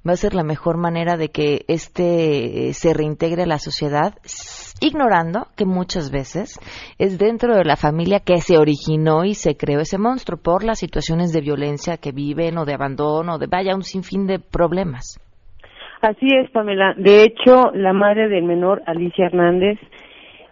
va 0.07 0.13
a 0.13 0.17
ser 0.17 0.33
la 0.33 0.43
mejor 0.43 0.77
manera 0.77 1.15
de 1.15 1.29
que 1.29 1.63
éste 1.67 2.69
eh, 2.69 2.73
se 2.73 2.91
reintegre 2.95 3.43
a 3.43 3.45
la 3.45 3.59
sociedad, 3.59 4.15
ignorando 4.81 5.49
que 5.55 5.65
muchas 5.65 6.09
veces 6.09 6.59
es 6.97 7.19
dentro 7.19 7.55
de 7.55 7.63
la 7.63 7.75
familia 7.75 8.21
que 8.21 8.41
se 8.41 8.57
originó 8.57 9.25
y 9.25 9.35
se 9.35 9.57
creó 9.57 9.81
ese 9.81 9.99
monstruo 9.99 10.39
por 10.39 10.63
las 10.63 10.79
situaciones 10.79 11.31
de 11.33 11.41
violencia 11.41 11.97
que 11.97 12.11
viven 12.11 12.57
o 12.57 12.65
de 12.65 12.73
abandono, 12.73 13.37
de 13.37 13.45
vaya 13.45 13.75
un 13.75 13.83
sinfín 13.83 14.25
de 14.25 14.39
problemas. 14.39 15.19
Así 16.01 16.27
es, 16.27 16.49
Pamela. 16.51 16.93
De 16.95 17.23
hecho, 17.23 17.71
la 17.73 17.93
madre 17.93 18.29
del 18.29 18.43
menor, 18.43 18.83
Alicia 18.85 19.25
Hernández, 19.25 19.79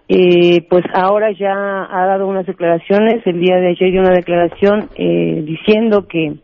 eh, 0.08 0.66
pues 0.70 0.84
ahora 0.94 1.32
ya 1.32 1.88
ha 1.90 2.06
dado 2.06 2.28
unas 2.28 2.46
declaraciones, 2.46 3.26
el 3.26 3.40
día 3.40 3.56
de 3.56 3.70
ayer 3.70 3.92
dio 3.92 4.02
una 4.02 4.14
declaración 4.14 4.90
eh, 4.96 5.44
diciendo 5.46 6.08
que 6.08 6.36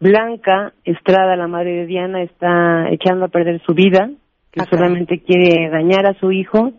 Blanca 0.00 0.72
Estrada, 0.84 1.36
la 1.36 1.46
madre 1.46 1.72
de 1.72 1.86
Diana, 1.86 2.22
está 2.22 2.88
echando 2.90 3.26
a 3.26 3.28
perder 3.28 3.60
su 3.66 3.74
vida, 3.74 4.10
que 4.50 4.64
solamente 4.64 5.20
quiere 5.20 5.68
dañar 5.70 6.06
a 6.06 6.14
su 6.14 6.32
hijo, 6.32 6.72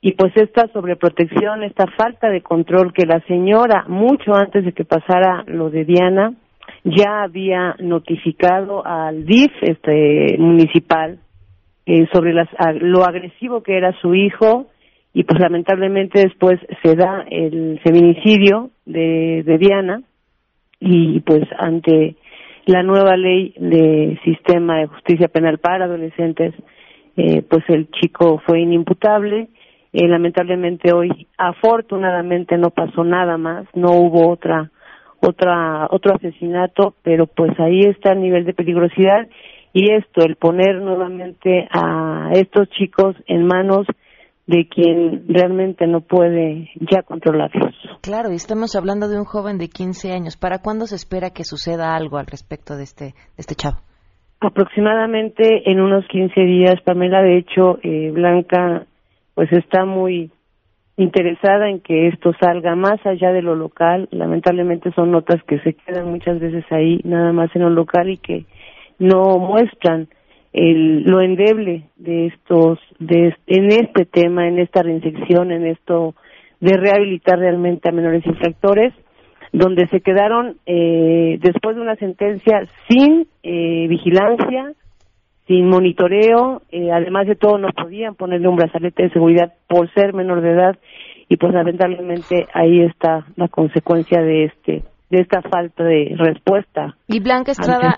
y 0.00 0.12
pues 0.12 0.32
esta 0.36 0.68
sobreprotección, 0.68 1.62
esta 1.62 1.86
falta 1.96 2.28
de 2.28 2.40
control 2.40 2.92
que 2.92 3.04
la 3.04 3.20
señora, 3.26 3.84
mucho 3.88 4.34
antes 4.34 4.64
de 4.64 4.72
que 4.72 4.84
pasara 4.84 5.44
lo 5.46 5.70
de 5.70 5.84
Diana, 5.84 6.34
ya 6.84 7.22
había 7.22 7.76
notificado 7.80 8.86
al 8.86 9.26
DIF 9.26 9.52
este 9.62 10.36
municipal 10.38 11.18
eh, 11.86 12.06
sobre 12.12 12.32
las, 12.32 12.48
lo 12.80 13.04
agresivo 13.04 13.62
que 13.62 13.76
era 13.76 13.92
su 14.00 14.14
hijo 14.14 14.66
y 15.12 15.24
pues 15.24 15.40
lamentablemente 15.40 16.20
después 16.20 16.60
se 16.82 16.94
da 16.94 17.24
el 17.30 17.80
feminicidio 17.82 18.70
de, 18.84 19.42
de 19.44 19.58
Diana 19.58 20.02
y 20.80 21.20
pues 21.20 21.42
ante 21.58 22.16
la 22.66 22.82
nueva 22.82 23.16
ley 23.16 23.54
de 23.58 24.20
sistema 24.24 24.78
de 24.78 24.86
justicia 24.86 25.28
penal 25.28 25.58
para 25.58 25.86
adolescentes 25.86 26.54
eh, 27.16 27.42
pues 27.42 27.64
el 27.68 27.90
chico 27.90 28.40
fue 28.46 28.60
inimputable. 28.60 29.48
Eh, 29.92 30.06
lamentablemente 30.06 30.92
hoy 30.92 31.26
afortunadamente 31.38 32.58
no 32.58 32.68
pasó 32.70 33.02
nada 33.02 33.38
más 33.38 33.66
no 33.74 33.92
hubo 33.92 34.28
otra 34.28 34.70
otra 35.20 35.86
otro 35.90 36.14
asesinato, 36.14 36.94
pero 37.02 37.26
pues 37.26 37.58
ahí 37.58 37.80
está 37.80 38.12
el 38.12 38.22
nivel 38.22 38.44
de 38.44 38.54
peligrosidad 38.54 39.28
y 39.72 39.92
esto, 39.92 40.24
el 40.24 40.36
poner 40.36 40.80
nuevamente 40.80 41.68
a 41.70 42.30
estos 42.32 42.68
chicos 42.70 43.16
en 43.26 43.46
manos 43.46 43.86
de 44.46 44.66
quien 44.66 45.26
realmente 45.28 45.86
no 45.86 46.00
puede 46.00 46.70
ya 46.90 47.02
controlarlos. 47.02 47.74
Claro, 48.00 48.32
y 48.32 48.36
estamos 48.36 48.74
hablando 48.76 49.08
de 49.08 49.18
un 49.18 49.24
joven 49.24 49.58
de 49.58 49.68
15 49.68 50.10
años. 50.10 50.38
¿Para 50.38 50.60
cuándo 50.60 50.86
se 50.86 50.96
espera 50.96 51.30
que 51.30 51.44
suceda 51.44 51.94
algo 51.94 52.16
al 52.16 52.26
respecto 52.26 52.74
de 52.74 52.84
este, 52.84 53.04
de 53.04 53.12
este 53.36 53.54
chavo? 53.54 53.76
Aproximadamente 54.40 55.70
en 55.70 55.80
unos 55.80 56.06
15 56.08 56.40
días, 56.40 56.76
Pamela. 56.82 57.20
De 57.20 57.38
hecho, 57.38 57.78
eh, 57.82 58.10
Blanca 58.10 58.86
pues 59.34 59.52
está 59.52 59.84
muy 59.84 60.32
interesada 60.98 61.70
en 61.70 61.80
que 61.80 62.08
esto 62.08 62.32
salga 62.40 62.74
más 62.74 63.04
allá 63.06 63.32
de 63.32 63.40
lo 63.40 63.54
local. 63.54 64.08
Lamentablemente 64.10 64.92
son 64.92 65.12
notas 65.12 65.42
que 65.44 65.60
se 65.60 65.74
quedan 65.74 66.10
muchas 66.10 66.40
veces 66.40 66.64
ahí, 66.70 67.00
nada 67.04 67.32
más 67.32 67.54
en 67.54 67.62
lo 67.62 67.70
local 67.70 68.10
y 68.10 68.18
que 68.18 68.44
no 68.98 69.38
muestran 69.38 70.08
el, 70.52 71.04
lo 71.04 71.20
endeble 71.20 71.84
de 71.96 72.26
estos, 72.26 72.80
de, 72.98 73.32
en 73.46 73.66
este 73.66 74.06
tema, 74.06 74.48
en 74.48 74.58
esta 74.58 74.82
reinserción, 74.82 75.52
en 75.52 75.66
esto 75.66 76.16
de 76.60 76.76
rehabilitar 76.76 77.38
realmente 77.38 77.88
a 77.88 77.92
menores 77.92 78.26
infractores, 78.26 78.92
donde 79.52 79.86
se 79.86 80.00
quedaron 80.00 80.56
eh, 80.66 81.38
después 81.40 81.76
de 81.76 81.82
una 81.82 81.94
sentencia 81.94 82.66
sin 82.88 83.28
eh, 83.44 83.86
vigilancia, 83.88 84.72
sin 85.46 85.68
monitoreo, 85.68 86.62
eh, 86.72 86.90
además 86.90 87.28
de 87.28 87.36
todo 87.36 87.56
no 87.56 87.68
podían 87.68 88.16
ponerle 88.16 88.48
un 88.48 88.56
brazalete 88.56 89.04
de 89.04 89.10
seguridad 89.10 89.52
por 89.68 89.92
ser 89.92 90.14
menor 90.14 90.40
de 90.40 90.52
edad 90.52 90.78
y 91.28 91.36
pues 91.36 91.52
lamentablemente 91.52 92.46
ahí 92.54 92.82
está 92.84 93.26
la 93.36 93.48
consecuencia 93.48 94.20
de 94.22 94.44
este 94.46 94.84
de 95.10 95.22
esta 95.22 95.40
falta 95.40 95.84
de 95.84 96.14
respuesta. 96.18 96.94
Y 97.06 97.20
Blanca 97.20 97.52
Estrada, 97.52 97.96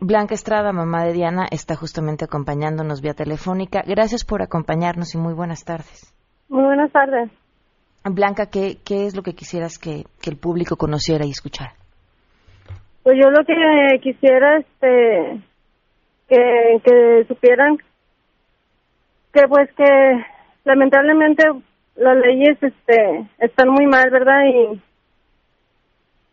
Blanca 0.00 0.34
Estrada, 0.34 0.72
mamá 0.72 1.04
de 1.04 1.12
Diana, 1.12 1.46
está 1.52 1.76
justamente 1.76 2.24
acompañándonos 2.24 3.00
vía 3.00 3.14
telefónica. 3.14 3.82
Gracias 3.86 4.24
por 4.24 4.42
acompañarnos 4.42 5.14
y 5.14 5.18
muy 5.18 5.34
buenas 5.34 5.64
tardes. 5.64 6.12
Muy 6.48 6.64
buenas 6.64 6.90
tardes. 6.90 7.30
Blanca, 8.04 8.46
¿qué, 8.50 8.78
qué 8.84 9.06
es 9.06 9.14
lo 9.14 9.22
que 9.22 9.34
quisieras 9.34 9.78
que, 9.78 10.04
que 10.20 10.30
el 10.30 10.36
público 10.36 10.76
conociera 10.76 11.24
y 11.26 11.30
escuchara? 11.30 11.74
Pues 13.04 13.16
yo 13.22 13.30
lo 13.30 13.44
que 13.44 14.00
quisiera 14.02 14.58
este 14.58 15.40
que, 16.28 16.80
que 16.84 17.24
supieran 17.28 17.78
que 19.32 19.48
pues 19.48 19.70
que 19.76 20.24
lamentablemente 20.68 21.42
las 21.96 22.16
leyes 22.16 22.56
este 22.62 23.26
están 23.38 23.70
muy 23.70 23.86
mal 23.86 24.10
verdad 24.10 24.44
y 24.44 24.80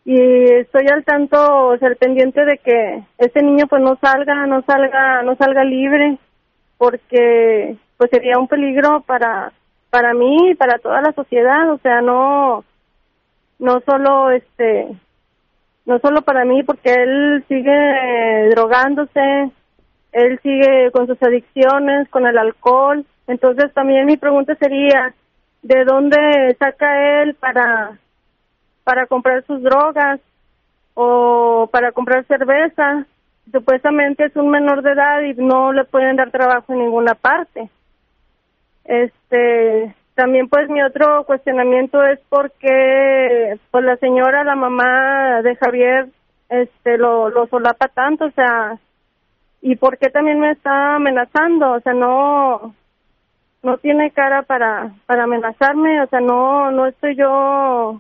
y 0.08 0.54
estoy 0.54 0.86
al 0.93 1.04
tanto 1.04 1.38
o 1.38 1.71
al 1.71 1.95
pendiente 1.95 2.45
de 2.45 2.60
que 2.60 3.04
este 3.17 3.41
niño 3.41 3.65
pues 3.67 3.82
no 3.82 3.98
salga 4.00 4.45
no 4.45 4.62
salga 4.63 5.24
no 5.24 5.36
salga 5.36 5.63
libre 5.63 6.17
porque 6.78 7.78
pues 7.98 8.10
sería 8.12 8.38
un 8.38 8.48
peligro 8.48 9.02
para 9.08 9.52
para 9.89 10.13
mí 10.13 10.52
y 10.52 10.56
para 10.56 10.78
toda 10.78 11.02
la 11.02 11.13
sociedad 11.13 11.71
o 11.71 11.78
sea 11.80 12.02
no 12.02 12.63
no 13.58 13.82
solo 13.88 14.32
este 14.32 14.89
no 15.86 15.98
solo 16.00 16.21
para 16.21 16.45
mí 16.45 16.62
porque 16.63 16.93
él 16.93 17.43
sigue 17.48 18.50
drogándose 18.52 19.52
él 20.15 20.39
sigue 20.41 20.91
con 20.93 21.08
sus 21.08 21.21
adicciones, 21.21 22.08
con 22.08 22.26
el 22.26 22.38
alcohol. 22.38 23.06
Entonces 23.27 23.73
también 23.73 24.05
mi 24.05 24.17
pregunta 24.17 24.55
sería, 24.55 25.13
¿de 25.61 25.83
dónde 25.85 26.55
saca 26.59 27.21
él 27.21 27.35
para 27.35 27.97
para 28.85 29.07
comprar 29.07 29.43
sus 29.45 29.61
drogas 29.61 30.21
o 30.93 31.67
para 31.71 31.91
comprar 31.91 32.25
cerveza. 32.25 33.05
Supuestamente 33.51 34.25
es 34.25 34.35
un 34.35 34.49
menor 34.49 34.81
de 34.81 34.91
edad 34.93 35.21
y 35.21 35.33
no 35.33 35.73
le 35.73 35.83
pueden 35.83 36.15
dar 36.15 36.31
trabajo 36.31 36.71
en 36.71 36.79
ninguna 36.79 37.15
parte. 37.15 37.69
Este, 38.85 39.93
también 40.13 40.47
pues 40.47 40.69
mi 40.69 40.81
otro 40.81 41.25
cuestionamiento 41.25 42.03
es 42.05 42.19
por 42.29 42.51
qué 42.53 43.57
pues 43.71 43.83
la 43.83 43.97
señora, 43.97 44.43
la 44.43 44.55
mamá 44.55 45.41
de 45.41 45.55
Javier, 45.55 46.07
este, 46.49 46.97
lo, 46.97 47.29
lo 47.29 47.47
solapa 47.47 47.88
tanto, 47.88 48.25
o 48.25 48.31
sea, 48.31 48.77
y 49.61 49.75
por 49.77 49.97
qué 49.97 50.09
también 50.09 50.39
me 50.39 50.51
está 50.51 50.95
amenazando, 50.95 51.71
o 51.71 51.79
sea, 51.81 51.93
no, 51.93 52.75
no 53.65 53.78
tiene 53.80 54.12
cara 54.12 54.43
para, 54.43 54.93
para 55.08 55.23
amenazarme, 55.23 56.01
o 56.04 56.08
sea, 56.08 56.19
no, 56.19 56.71
no 56.71 56.86
estoy 56.86 57.15
yo, 57.15 57.99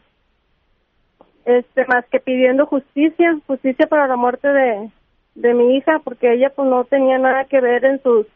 este, 1.43 1.85
más 1.87 2.05
que 2.11 2.19
pidiendo 2.19 2.67
justicia, 2.67 3.35
justicia 3.47 3.87
para 3.87 4.07
la 4.07 4.15
muerte 4.15 4.47
de, 4.47 4.91
de 5.33 5.53
mi 5.55 5.75
hija, 5.75 5.99
porque 6.03 6.33
ella 6.33 6.51
pues 6.55 6.69
no 6.69 6.83
tenía 6.83 7.17
nada 7.17 7.45
que 7.45 7.59
ver 7.59 7.83
en 7.83 8.01
sus, 8.03 8.27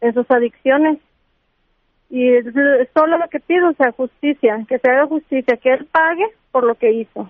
en 0.00 0.14
sus 0.14 0.30
adicciones. 0.30 0.98
Y 2.10 2.32
es, 2.32 2.46
solo 2.94 3.18
lo 3.18 3.28
que 3.28 3.40
pido, 3.40 3.70
o 3.70 3.74
sea, 3.74 3.90
justicia, 3.90 4.64
que 4.68 4.78
se 4.78 4.88
haga 4.88 5.06
justicia, 5.06 5.58
que 5.60 5.74
él 5.74 5.88
pague 5.90 6.26
por 6.52 6.64
lo 6.64 6.76
que 6.76 6.92
hizo. 6.92 7.28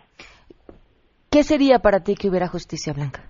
¿Qué 1.31 1.43
sería 1.43 1.79
para 1.79 2.01
ti 2.01 2.17
que 2.17 2.29
hubiera 2.29 2.49
justicia, 2.49 2.93
Blanca? 2.93 3.23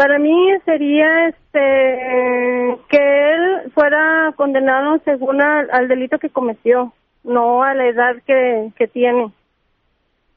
Para 0.00 0.18
mí 0.18 0.34
sería 0.64 1.28
este 1.28 2.78
que 2.88 3.34
él 3.34 3.70
fuera 3.74 4.32
condenado 4.34 4.98
según 5.04 5.42
al, 5.42 5.88
delito 5.88 6.18
que 6.18 6.30
cometió, 6.30 6.94
no 7.22 7.62
a 7.62 7.74
la 7.74 7.86
edad 7.86 8.16
que, 8.26 8.70
que 8.76 8.88
tiene. 8.88 9.30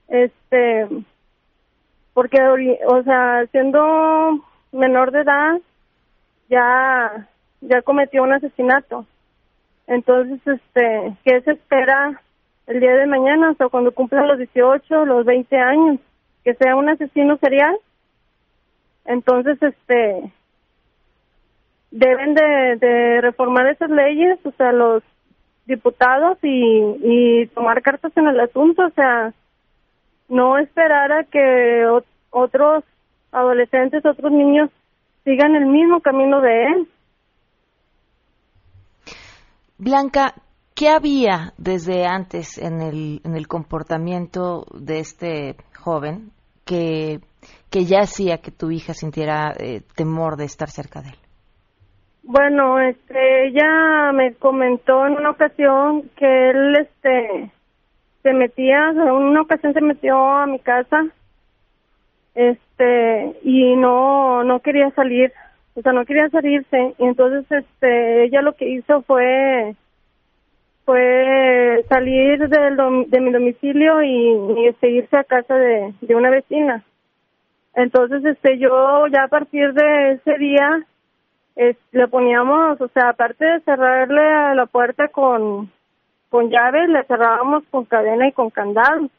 Este, 0.09 0.89
porque, 2.13 2.41
o 2.87 3.03
sea, 3.03 3.45
siendo 3.53 4.43
menor 4.73 5.11
de 5.11 5.21
edad, 5.21 5.61
ya, 6.49 7.29
ya 7.61 7.81
cometió 7.83 8.23
un 8.23 8.33
asesinato. 8.33 9.05
Entonces, 9.87 10.45
este, 10.45 11.15
¿qué 11.23 11.39
se 11.39 11.51
espera 11.51 12.21
el 12.67 12.81
día 12.81 12.95
de 12.95 13.07
mañana? 13.07 13.51
O 13.51 13.53
sea, 13.53 13.69
cuando 13.69 13.93
cumpla 13.93 14.25
los 14.25 14.39
18, 14.39 15.05
los 15.05 15.23
20 15.23 15.55
años, 15.55 15.99
que 16.43 16.53
sea 16.55 16.75
un 16.75 16.89
asesino 16.89 17.37
serial. 17.37 17.77
Entonces, 19.05 19.61
este, 19.61 20.31
deben 21.91 22.33
de, 22.33 23.21
reformar 23.21 23.67
esas 23.67 23.89
leyes, 23.89 24.39
o 24.45 24.51
sea, 24.51 24.71
los 24.71 25.03
diputados 25.65 26.37
y, 26.41 26.81
y 27.03 27.47
tomar 27.47 27.81
cartas 27.81 28.11
en 28.15 28.27
el 28.27 28.39
asunto, 28.39 28.85
o 28.85 28.89
sea, 28.91 29.33
no 30.29 30.57
esperar 30.57 31.11
a 31.11 31.23
que 31.23 31.85
otros 32.31 32.83
adolescentes, 33.31 34.05
otros 34.05 34.31
niños 34.31 34.69
sigan 35.23 35.55
el 35.55 35.65
mismo 35.65 36.01
camino 36.01 36.41
de 36.41 36.63
él. 36.65 36.87
Blanca, 39.77 40.33
¿qué 40.75 40.89
había 40.89 41.53
desde 41.57 42.05
antes 42.05 42.57
en 42.57 42.81
el, 42.81 43.21
en 43.23 43.35
el 43.35 43.47
comportamiento 43.47 44.65
de 44.73 44.99
este 44.99 45.55
joven 45.77 46.31
que, 46.65 47.19
que 47.69 47.85
ya 47.85 48.01
hacía 48.01 48.37
que 48.39 48.51
tu 48.51 48.71
hija 48.71 48.93
sintiera 48.93 49.53
eh, 49.59 49.81
temor 49.95 50.37
de 50.37 50.45
estar 50.45 50.69
cerca 50.69 51.01
de 51.01 51.09
él? 51.09 51.15
Bueno, 52.23 52.79
este, 52.79 53.47
ella 53.47 54.13
me 54.13 54.33
comentó 54.35 55.05
en 55.05 55.13
una 55.13 55.31
ocasión 55.31 56.09
que 56.15 56.49
él, 56.51 56.75
este, 56.77 57.51
se 58.23 58.33
metía, 58.33 58.91
en 58.91 58.99
una 59.01 59.41
ocasión 59.41 59.73
se 59.73 59.81
metió 59.81 60.15
a 60.17 60.47
mi 60.47 60.59
casa, 60.59 61.05
este, 62.33 63.35
y 63.43 63.75
no, 63.75 64.45
no 64.45 64.61
quería 64.61 64.89
salir, 64.91 65.33
o 65.75 65.81
sea, 65.81 65.91
no 65.91 66.05
quería 66.05 66.29
salirse, 66.29 66.95
y 66.97 67.03
entonces, 67.05 67.45
este, 67.51 68.23
ella 68.23 68.41
lo 68.41 68.53
que 68.53 68.69
hizo 68.69 69.01
fue, 69.01 69.75
fue 70.85 71.83
salir 71.89 72.47
de 72.47 73.19
mi 73.19 73.31
domicilio 73.33 74.01
y, 74.01 74.69
y 74.69 74.73
seguirse 74.79 75.17
a 75.17 75.25
casa 75.25 75.55
de 75.55 76.15
una 76.15 76.29
vecina. 76.29 76.85
Entonces, 77.75 78.23
este, 78.25 78.57
yo 78.59 79.07
ya 79.07 79.23
a 79.23 79.27
partir 79.27 79.73
de 79.73 80.11
ese 80.13 80.37
día, 80.37 80.85
le 81.55 82.07
poníamos, 82.07 82.79
o 82.81 82.87
sea, 82.89 83.09
aparte 83.09 83.45
de 83.45 83.61
cerrarle 83.61 84.21
a 84.21 84.55
la 84.55 84.65
puerta 84.65 85.07
con, 85.07 85.71
con 86.29 86.49
llaves, 86.49 86.89
le 86.89 87.03
cerrábamos 87.03 87.63
con 87.69 87.85
cadena 87.85 88.27
y 88.27 88.31
con 88.31 88.49
candado. 88.49 89.09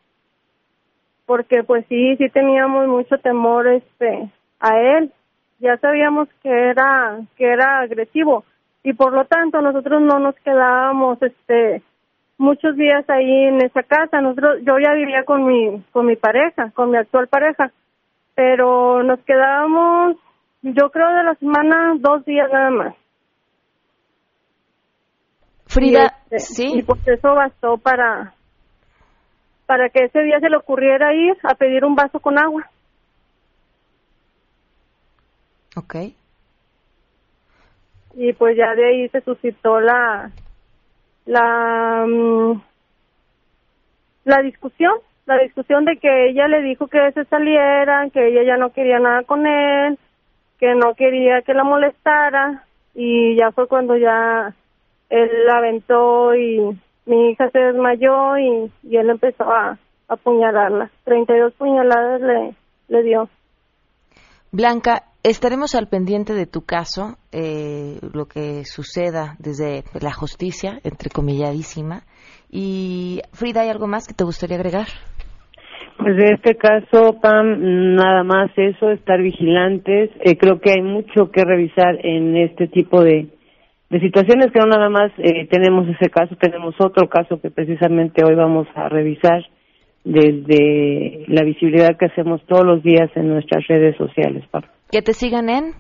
Porque 1.27 1.62
pues 1.62 1.87
sí, 1.88 2.17
sí 2.17 2.29
teníamos 2.29 2.87
mucho 2.87 3.19
temor 3.19 3.67
este 3.67 4.31
a 4.61 4.79
él. 4.79 5.12
Ya 5.59 5.77
sabíamos 5.79 6.29
que 6.43 6.51
era 6.51 7.21
que 7.37 7.47
era 7.47 7.81
agresivo 7.81 8.45
y 8.83 8.93
por 8.93 9.12
lo 9.12 9.25
tanto 9.25 9.62
nosotros 9.62 10.03
no 10.03 10.19
nos 10.19 10.35
quedábamos 10.40 11.23
este 11.23 11.83
muchos 12.37 12.77
días 12.77 13.09
ahí 13.09 13.45
en 13.45 13.64
esa 13.64 13.83
casa. 13.85 14.21
Nosotros 14.21 14.59
yo 14.64 14.79
ya 14.79 14.93
vivía 14.93 15.25
con 15.25 15.47
mi 15.47 15.83
con 15.93 16.05
mi 16.05 16.17
pareja, 16.17 16.71
con 16.73 16.90
mi 16.90 16.99
actual 16.99 17.29
pareja, 17.29 17.73
pero 18.35 19.03
nos 19.03 19.20
quedábamos 19.20 20.16
yo 20.62 20.90
creo 20.90 21.09
de 21.09 21.25
la 21.25 21.35
semana 21.35 21.94
dos 21.99 22.25
días 22.25 22.49
nada 22.51 22.70
más. 22.70 22.94
Frida, 25.66 26.14
y 26.31 26.35
este, 26.37 26.55
sí. 26.55 26.79
Y 26.79 26.83
pues 26.83 27.07
eso 27.07 27.35
bastó 27.35 27.77
para 27.77 28.35
para 29.66 29.88
que 29.88 30.05
ese 30.05 30.20
día 30.20 30.40
se 30.40 30.49
le 30.49 30.57
ocurriera 30.57 31.14
ir 31.14 31.37
a 31.42 31.55
pedir 31.55 31.85
un 31.85 31.94
vaso 31.94 32.18
con 32.20 32.38
agua. 32.38 32.70
Ok. 35.77 35.97
Y 38.14 38.33
pues 38.35 38.57
ya 38.57 38.75
de 38.75 38.88
ahí 38.88 39.09
se 39.09 39.20
suscitó 39.20 39.81
la 39.81 40.31
la 41.27 42.07
mm, 42.07 42.62
la 44.25 44.42
discusión, 44.42 44.94
la 45.27 45.39
discusión 45.39 45.85
de 45.85 45.97
que 45.97 46.31
ella 46.31 46.49
le 46.49 46.63
dijo 46.63 46.87
que 46.87 47.13
se 47.13 47.25
salieran, 47.25 48.11
que 48.11 48.29
ella 48.29 48.43
ya 48.45 48.57
no 48.57 48.71
quería 48.71 48.99
nada 48.99 49.23
con 49.23 49.47
él, 49.47 49.99
que 50.59 50.75
no 50.75 50.95
quería 50.95 51.43
que 51.43 51.55
la 51.55 51.65
molestara 51.65 52.65
y 52.95 53.37
ya 53.37 53.51
fue 53.53 53.67
cuando 53.67 53.97
ya 53.97 54.55
él 55.11 55.31
la 55.47 55.59
aventó 55.59 56.35
y 56.35 56.79
mi 57.07 57.31
hija 57.31 57.51
se 57.51 57.59
desmayó 57.59 58.39
y, 58.39 58.71
él 58.97 59.11
empezó 59.11 59.45
a, 59.45 59.79
apuñalarla. 60.09 60.91
32 61.05 61.55
puñaladas 61.55 62.21
le, 62.21 62.55
le 62.89 63.03
dio. 63.03 63.29
Blanca, 64.53 65.05
estaremos 65.23 65.75
al 65.75 65.89
pendiente 65.89 66.35
de 66.35 66.47
tu 66.47 66.63
caso, 66.63 67.17
eh, 67.33 67.99
lo 68.13 68.27
que 68.27 68.65
suceda 68.65 69.37
desde 69.39 69.85
la 70.01 70.13
justicia, 70.13 70.79
entrecomilladísima. 70.85 72.05
Y 72.51 73.21
Frida, 73.33 73.63
¿hay 73.63 73.71
algo 73.71 73.89
más 73.89 74.07
que 74.07 74.15
te 74.15 74.25
gustaría 74.25 74.57
agregar? 74.57 74.87
Pues 76.05 76.19
de 76.19 76.35
este 76.35 76.57
caso, 76.57 77.19
Pam, 77.19 77.95
nada 77.95 78.25
más 78.25 78.51
eso, 78.57 78.90
estar 78.90 79.23
vigilantes. 79.23 80.11
Eh, 80.21 80.37
creo 80.37 80.61
que 80.61 80.73
hay 80.73 80.83
mucho 80.83 81.31
que 81.31 81.43
revisar 81.47 81.97
en 82.05 82.37
este 82.37 82.69
tipo 82.69 83.03
de, 83.03 83.29
de 83.88 84.01
situaciones 84.01 84.53
que 84.53 84.59
no 84.59 84.67
nada 84.67 84.90
más 84.90 85.12
eh, 85.17 85.47
tenemos 85.47 85.88
ese 85.88 86.11
caso, 86.11 86.37
tenemos 86.37 86.75
otro 86.79 87.09
caso 87.09 87.40
que 87.40 87.51
precisamente 87.51 88.23
hoy 88.23 88.35
vamos 88.35 88.69
a 88.75 88.90
revisar 88.90 89.47
desde 90.05 91.25
la 91.29 91.43
visibilidad 91.43 91.97
que 91.99 92.05
hacemos 92.05 92.45
todos 92.45 92.67
los 92.67 92.83
días 92.83 93.11
en 93.14 93.31
nuestras 93.31 93.67
redes 93.67 93.97
sociales. 93.97 94.45
Pam. 94.51 94.64
Que 94.90 95.01
te 95.01 95.14
sigan 95.14 95.49
en 95.49 95.71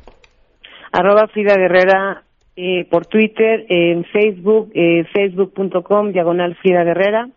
arroba 0.90 1.28
Frida 1.28 1.54
Guerrera 1.54 2.22
eh, 2.56 2.86
por 2.90 3.04
Twitter, 3.04 3.66
en 3.68 4.06
Facebook, 4.06 4.70
eh, 4.72 5.04
facebook.com 5.12 6.12
diagonal 6.12 6.56
Frida 6.62 6.82
Guerrera 6.82 7.28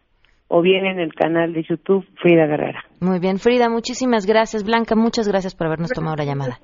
o 0.48 0.62
bien 0.62 0.86
en 0.86 1.00
el 1.00 1.14
canal 1.14 1.54
de 1.54 1.64
YouTube 1.68 2.06
Frida 2.22 2.46
Guerrera. 2.46 2.84
Muy 3.00 3.20
bien, 3.20 3.40
Frida, 3.40 3.70
muchísimas 3.70 4.26
gracias. 4.26 4.64
Blanca, 4.64 4.96
muchas 4.96 5.28
gracias 5.28 5.56
por 5.56 5.68
habernos 5.68 5.92
tomado 5.92 6.16
la 6.16 6.26
llamada. 6.26 6.60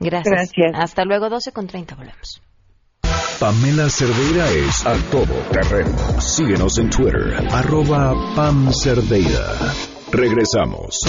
Gracias. 0.00 0.30
Gracias. 0.30 0.72
Hasta 0.74 1.04
luego, 1.04 1.28
12 1.28 1.52
con 1.52 1.66
30, 1.66 1.96
volvemos. 1.96 2.42
Pamela 3.40 3.88
Cerdeira 3.88 4.48
es 4.50 4.84
a 4.84 4.94
todo 5.10 5.34
terreno. 5.52 5.96
Síguenos 6.20 6.76
en 6.78 6.90
Twitter, 6.90 7.36
arroba 7.52 8.12
Pam 8.34 8.72
Cerdeira. 8.72 9.74
Regresamos. 10.10 11.00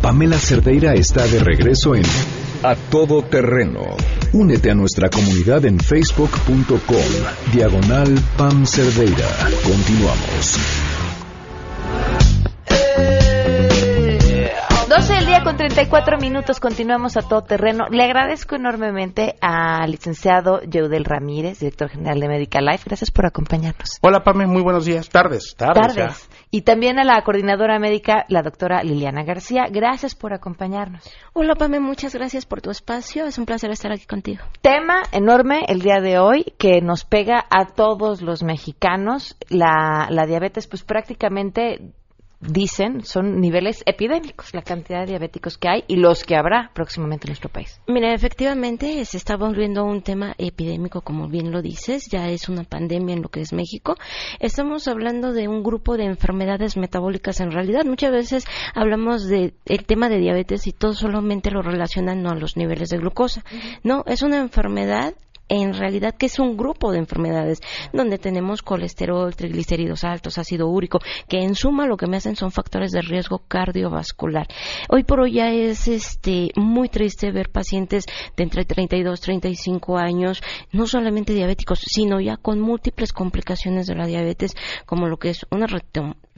Pamela 0.00 0.38
Cerdeira 0.38 0.94
está 0.94 1.26
de 1.26 1.38
regreso 1.38 1.94
en 1.94 2.02
A 2.64 2.74
Todo 2.90 3.22
Terreno. 3.22 3.96
Únete 4.32 4.70
a 4.70 4.74
nuestra 4.74 5.08
comunidad 5.08 5.64
en 5.66 5.78
facebook.com, 5.78 7.52
diagonal 7.52 8.12
Pam 8.36 8.66
Cerdeira. 8.66 9.28
Continuamos. 9.62 10.97
12 14.88 15.14
del 15.14 15.26
día 15.26 15.42
con 15.44 15.56
34 15.56 16.16
minutos, 16.18 16.58
continuamos 16.60 17.16
a 17.16 17.20
todo 17.20 17.42
terreno. 17.42 17.84
Le 17.88 18.02
agradezco 18.02 18.56
enormemente 18.56 19.36
al 19.40 19.90
licenciado 19.90 20.60
Yeudel 20.62 21.04
Ramírez, 21.04 21.60
director 21.60 21.88
general 21.88 22.18
de 22.18 22.26
Medical 22.26 22.64
Life. 22.64 22.84
Gracias 22.84 23.10
por 23.12 23.24
acompañarnos. 23.24 23.98
Hola, 24.00 24.24
Pame, 24.24 24.46
muy 24.46 24.62
buenos 24.62 24.86
días. 24.86 25.08
Tardes. 25.08 25.54
Tardes. 25.56 26.28
Y 26.50 26.62
también 26.62 26.98
a 26.98 27.04
la 27.04 27.22
coordinadora 27.22 27.78
médica, 27.78 28.24
la 28.28 28.42
doctora 28.42 28.82
Liliana 28.82 29.22
García. 29.22 29.66
Gracias 29.70 30.14
por 30.16 30.32
acompañarnos. 30.32 31.08
Hola, 31.32 31.54
Pame, 31.54 31.78
muchas 31.78 32.14
gracias 32.14 32.44
por 32.44 32.60
tu 32.60 32.70
espacio. 32.70 33.26
Es 33.26 33.38
un 33.38 33.44
placer 33.44 33.70
estar 33.70 33.92
aquí 33.92 34.06
contigo. 34.06 34.42
Tema 34.62 35.02
enorme 35.12 35.64
el 35.68 35.80
día 35.80 36.00
de 36.00 36.18
hoy 36.18 36.54
que 36.58 36.80
nos 36.80 37.04
pega 37.04 37.44
a 37.50 37.66
todos 37.66 38.20
los 38.22 38.42
mexicanos. 38.42 39.36
La, 39.48 40.08
la 40.10 40.26
diabetes, 40.26 40.66
pues 40.66 40.82
prácticamente 40.82 41.92
dicen 42.40 43.04
son 43.04 43.40
niveles 43.40 43.82
epidémicos, 43.86 44.54
la 44.54 44.62
cantidad 44.62 45.00
de 45.00 45.06
diabéticos 45.06 45.58
que 45.58 45.68
hay 45.68 45.84
y 45.88 45.96
los 45.96 46.24
que 46.24 46.36
habrá 46.36 46.70
próximamente 46.74 47.26
en 47.26 47.30
nuestro 47.30 47.50
país. 47.50 47.80
Mira, 47.86 48.14
efectivamente 48.14 49.04
se 49.04 49.16
está 49.16 49.36
volviendo 49.36 49.84
un 49.84 50.02
tema 50.02 50.34
epidémico, 50.38 51.00
como 51.00 51.28
bien 51.28 51.50
lo 51.50 51.62
dices, 51.62 52.08
ya 52.10 52.28
es 52.28 52.48
una 52.48 52.64
pandemia 52.64 53.14
en 53.14 53.22
lo 53.22 53.28
que 53.28 53.40
es 53.40 53.52
México. 53.52 53.96
Estamos 54.40 54.86
hablando 54.88 55.32
de 55.32 55.48
un 55.48 55.62
grupo 55.62 55.96
de 55.96 56.04
enfermedades 56.04 56.76
metabólicas 56.76 57.40
en 57.40 57.50
realidad. 57.50 57.84
Muchas 57.84 58.12
veces 58.12 58.44
hablamos 58.74 59.26
del 59.26 59.54
tema 59.86 60.08
de 60.08 60.18
diabetes 60.18 60.66
y 60.66 60.72
todo 60.72 60.92
solamente 60.92 61.50
lo 61.50 61.62
relacionan 61.62 62.26
a 62.26 62.34
los 62.34 62.56
niveles 62.56 62.90
de 62.90 62.98
glucosa. 62.98 63.44
No, 63.82 64.04
es 64.06 64.22
una 64.22 64.38
enfermedad 64.38 65.14
en 65.48 65.74
realidad 65.74 66.14
que 66.14 66.26
es 66.26 66.38
un 66.38 66.56
grupo 66.56 66.92
de 66.92 66.98
enfermedades 66.98 67.60
donde 67.92 68.18
tenemos 68.18 68.62
colesterol, 68.62 69.34
triglicéridos 69.34 70.04
altos, 70.04 70.38
ácido 70.38 70.68
úrico, 70.68 70.98
que 71.28 71.42
en 71.42 71.54
suma 71.54 71.86
lo 71.86 71.96
que 71.96 72.06
me 72.06 72.16
hacen 72.16 72.36
son 72.36 72.52
factores 72.52 72.92
de 72.92 73.02
riesgo 73.02 73.42
cardiovascular. 73.48 74.46
Hoy 74.88 75.04
por 75.04 75.20
hoy 75.20 75.32
ya 75.32 75.50
es 75.50 75.88
este 75.88 76.50
muy 76.56 76.88
triste 76.88 77.32
ver 77.32 77.50
pacientes 77.50 78.04
de 78.36 78.44
entre 78.44 78.64
32 78.64 79.18
y 79.18 79.22
35 79.22 79.98
años, 79.98 80.42
no 80.72 80.86
solamente 80.86 81.32
diabéticos, 81.32 81.80
sino 81.80 82.20
ya 82.20 82.36
con 82.36 82.60
múltiples 82.60 83.12
complicaciones 83.12 83.86
de 83.86 83.94
la 83.94 84.06
diabetes, 84.06 84.54
como 84.86 85.08
lo 85.08 85.16
que 85.18 85.30
es 85.30 85.46
una 85.50 85.66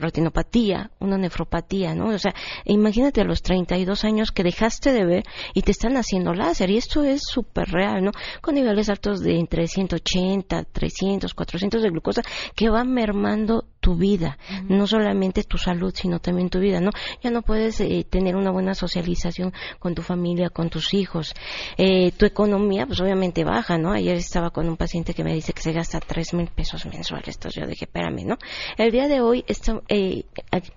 retinopatía, 0.01 0.91
una 0.99 1.17
nefropatía, 1.17 1.95
¿no? 1.95 2.07
O 2.07 2.17
sea, 2.17 2.33
imagínate 2.65 3.21
a 3.21 3.25
los 3.25 3.41
32 3.41 4.03
años 4.03 4.31
que 4.31 4.43
dejaste 4.43 4.91
de 4.91 5.05
ver 5.05 5.23
y 5.53 5.61
te 5.61 5.71
están 5.71 5.95
haciendo 5.97 6.33
láser 6.33 6.69
y 6.69 6.77
esto 6.77 7.03
es 7.03 7.21
súper 7.23 7.69
real, 7.69 8.03
¿no? 8.03 8.11
Con 8.41 8.55
niveles 8.55 8.89
altos 8.89 9.21
de 9.21 9.39
entre 9.39 9.67
180, 9.67 10.63
300, 10.63 11.33
400 11.33 11.81
de 11.81 11.89
glucosa 11.89 12.21
que 12.55 12.69
van 12.69 12.91
mermando 12.91 13.65
tu 13.81 13.95
vida, 13.95 14.37
no 14.69 14.85
solamente 14.85 15.43
tu 15.43 15.57
salud, 15.57 15.91
sino 15.95 16.19
también 16.19 16.49
tu 16.49 16.59
vida, 16.59 16.79
¿no? 16.79 16.91
Ya 17.23 17.31
no 17.31 17.41
puedes 17.41 17.81
eh, 17.81 18.05
tener 18.07 18.35
una 18.35 18.51
buena 18.51 18.75
socialización 18.75 19.53
con 19.79 19.95
tu 19.95 20.03
familia, 20.03 20.49
con 20.49 20.69
tus 20.69 20.93
hijos. 20.93 21.33
Eh, 21.77 22.11
tu 22.11 22.27
economía, 22.27 22.85
pues 22.85 23.01
obviamente 23.01 23.43
baja, 23.43 23.79
¿no? 23.79 23.91
Ayer 23.91 24.15
estaba 24.15 24.51
con 24.51 24.69
un 24.69 24.77
paciente 24.77 25.15
que 25.15 25.23
me 25.23 25.33
dice 25.33 25.51
que 25.53 25.63
se 25.63 25.73
gasta 25.73 25.99
tres 25.99 26.33
mil 26.33 26.47
pesos 26.47 26.85
mensuales, 26.85 27.35
entonces 27.35 27.61
yo 27.61 27.67
dije, 27.67 27.85
espérame, 27.85 28.23
¿no? 28.23 28.37
El 28.77 28.91
día 28.91 29.07
de 29.07 29.19
hoy, 29.19 29.43
eh, 29.89 30.23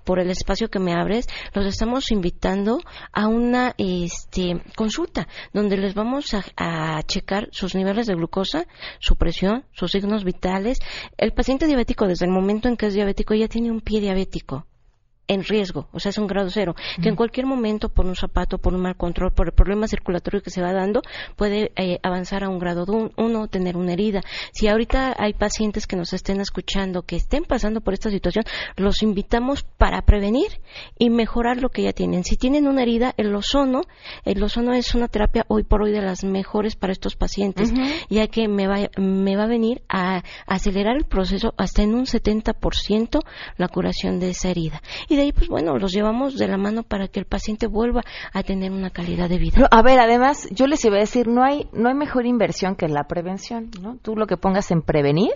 por 0.05 0.19
el 0.19 0.31
espacio 0.31 0.69
que 0.69 0.79
me 0.79 0.95
abres, 0.95 1.29
los 1.53 1.67
estamos 1.67 2.11
invitando 2.11 2.81
a 3.13 3.29
una 3.29 3.75
este, 3.77 4.63
consulta, 4.75 5.29
donde 5.53 5.77
les 5.77 5.95
vamos 5.95 6.33
a, 6.33 6.43
a 6.57 7.03
checar 7.03 7.49
sus 7.53 7.75
niveles 7.75 8.07
de 8.07 8.15
glucosa, 8.15 8.67
su 8.99 9.17
presión, 9.17 9.67
sus 9.73 9.93
signos 9.93 10.25
vitales. 10.25 10.79
El 11.19 11.33
paciente 11.33 11.67
diabético, 11.67 12.07
desde 12.07 12.25
el 12.25 12.33
momento 12.33 12.69
en 12.69 12.79
que 12.79 12.87
es 12.87 12.94
diabético 12.95 13.35
ya 13.35 13.49
tiene 13.49 13.71
un 13.71 13.81
pie 13.81 14.01
diabético 14.01 14.67
en 15.27 15.45
riesgo, 15.45 15.89
o 15.93 16.01
sea, 16.01 16.11
es 16.11 16.19
un 16.19 16.27
grado 16.27 16.51
cero, 16.51 16.75
que 17.03 17.09
en 17.09 17.17
cualquier 17.17 17.47
momento, 17.47 17.89
por 17.89 18.07
un 18.07 18.15
zapato, 18.15 18.59
por 18.59 18.75
un 18.75 18.83
mal 18.83 18.97
control, 18.97 19.33
por 19.33 19.47
el 19.47 19.53
problema 19.53 19.89
circulatorio 19.89 20.43
que 20.43 20.51
se 20.51 20.61
va 20.61 20.73
dando, 20.73 21.03
puede 21.37 21.73
eh, 21.77 21.99
avanzar 22.03 22.45
a 22.45 22.49
un 22.49 22.59
grado 22.59 22.85
uno, 23.17 23.49
tener 23.49 23.77
una 23.77 23.93
herida. 23.93 24.21
Si 24.53 24.69
ahorita 24.69 25.15
hay 25.19 25.33
pacientes 25.33 25.87
que 25.87 25.97
nos 25.97 26.13
estén 26.13 26.41
escuchando, 26.41 27.03
que 27.03 27.17
estén 27.17 27.45
pasando 27.45 27.81
por 27.81 27.95
esta 27.95 28.11
situación, 28.11 28.45
los 28.77 29.03
invitamos 29.03 29.63
para 29.63 30.03
prevenir 30.03 30.61
y 30.99 31.11
mejorar 31.11 31.61
lo 31.61 31.71
que 31.71 31.83
ya 31.83 31.93
tienen. 31.93 32.25
Si 32.25 32.37
tienen 32.37 32.69
una 32.69 32.83
herida, 32.83 33.15
el 33.17 33.35
ozono, 33.35 33.83
el 34.25 34.43
ozono 34.43 34.75
es 34.75 34.95
una 34.95 35.09
terapia 35.09 35.45
hoy 35.49 35.65
por 35.65 35.83
hoy 35.83 35.93
de 35.93 36.03
las 36.03 36.25
mejores 36.25 36.77
para 36.77 36.93
estos 36.93 37.17
pacientes, 37.17 37.73
ya 38.11 38.27
que 38.27 38.49
me 38.49 38.67
va, 38.67 38.91
me 38.99 39.37
va 39.37 39.45
a 39.45 39.49
venir 39.49 39.83
a 39.89 40.23
acelerar 40.47 40.97
el 40.97 41.05
proceso 41.05 41.55
hasta 41.57 41.83
en 41.83 41.95
un 41.95 42.05
70% 42.05 43.21
la 43.57 43.69
curación 43.69 44.21
de 44.21 44.31
esa 44.31 44.51
herida 44.51 44.83
y 45.09 45.14
de 45.17 45.23
ahí, 45.23 45.33
pues 45.33 45.49
bueno, 45.49 45.79
los 45.79 45.93
llevamos 45.93 46.37
de 46.37 46.49
la 46.49 46.57
mano 46.57 46.83
para 46.83 47.09
que 47.09 47.21
el 47.21 47.27
paciente 47.27 47.67
vuelva 47.67 48.03
a 48.33 48.43
tener 48.43 48.73
una 48.73 48.91
calidad 48.91 49.29
de 49.29 49.39
vida. 49.39 49.69
a 49.71 49.83
ver, 49.83 49.99
además, 49.99 50.49
yo 50.51 50.67
les 50.67 50.85
iba 50.85 50.97
a 50.97 51.01
decir, 51.01 51.29
no 51.29 51.43
hay, 51.43 51.69
no 51.73 51.89
hay 51.89 51.95
mejor 51.95 52.27
inversión 52.27 52.77
que 52.77 52.89
la 52.89 53.05
prevención, 53.05 53.71
¿no? 53.81 53.97
Tú 54.03 54.17
lo 54.17 54.27
que 54.27 54.37
pongas 54.37 54.71
en 54.71 54.83
prevenir 54.83 55.33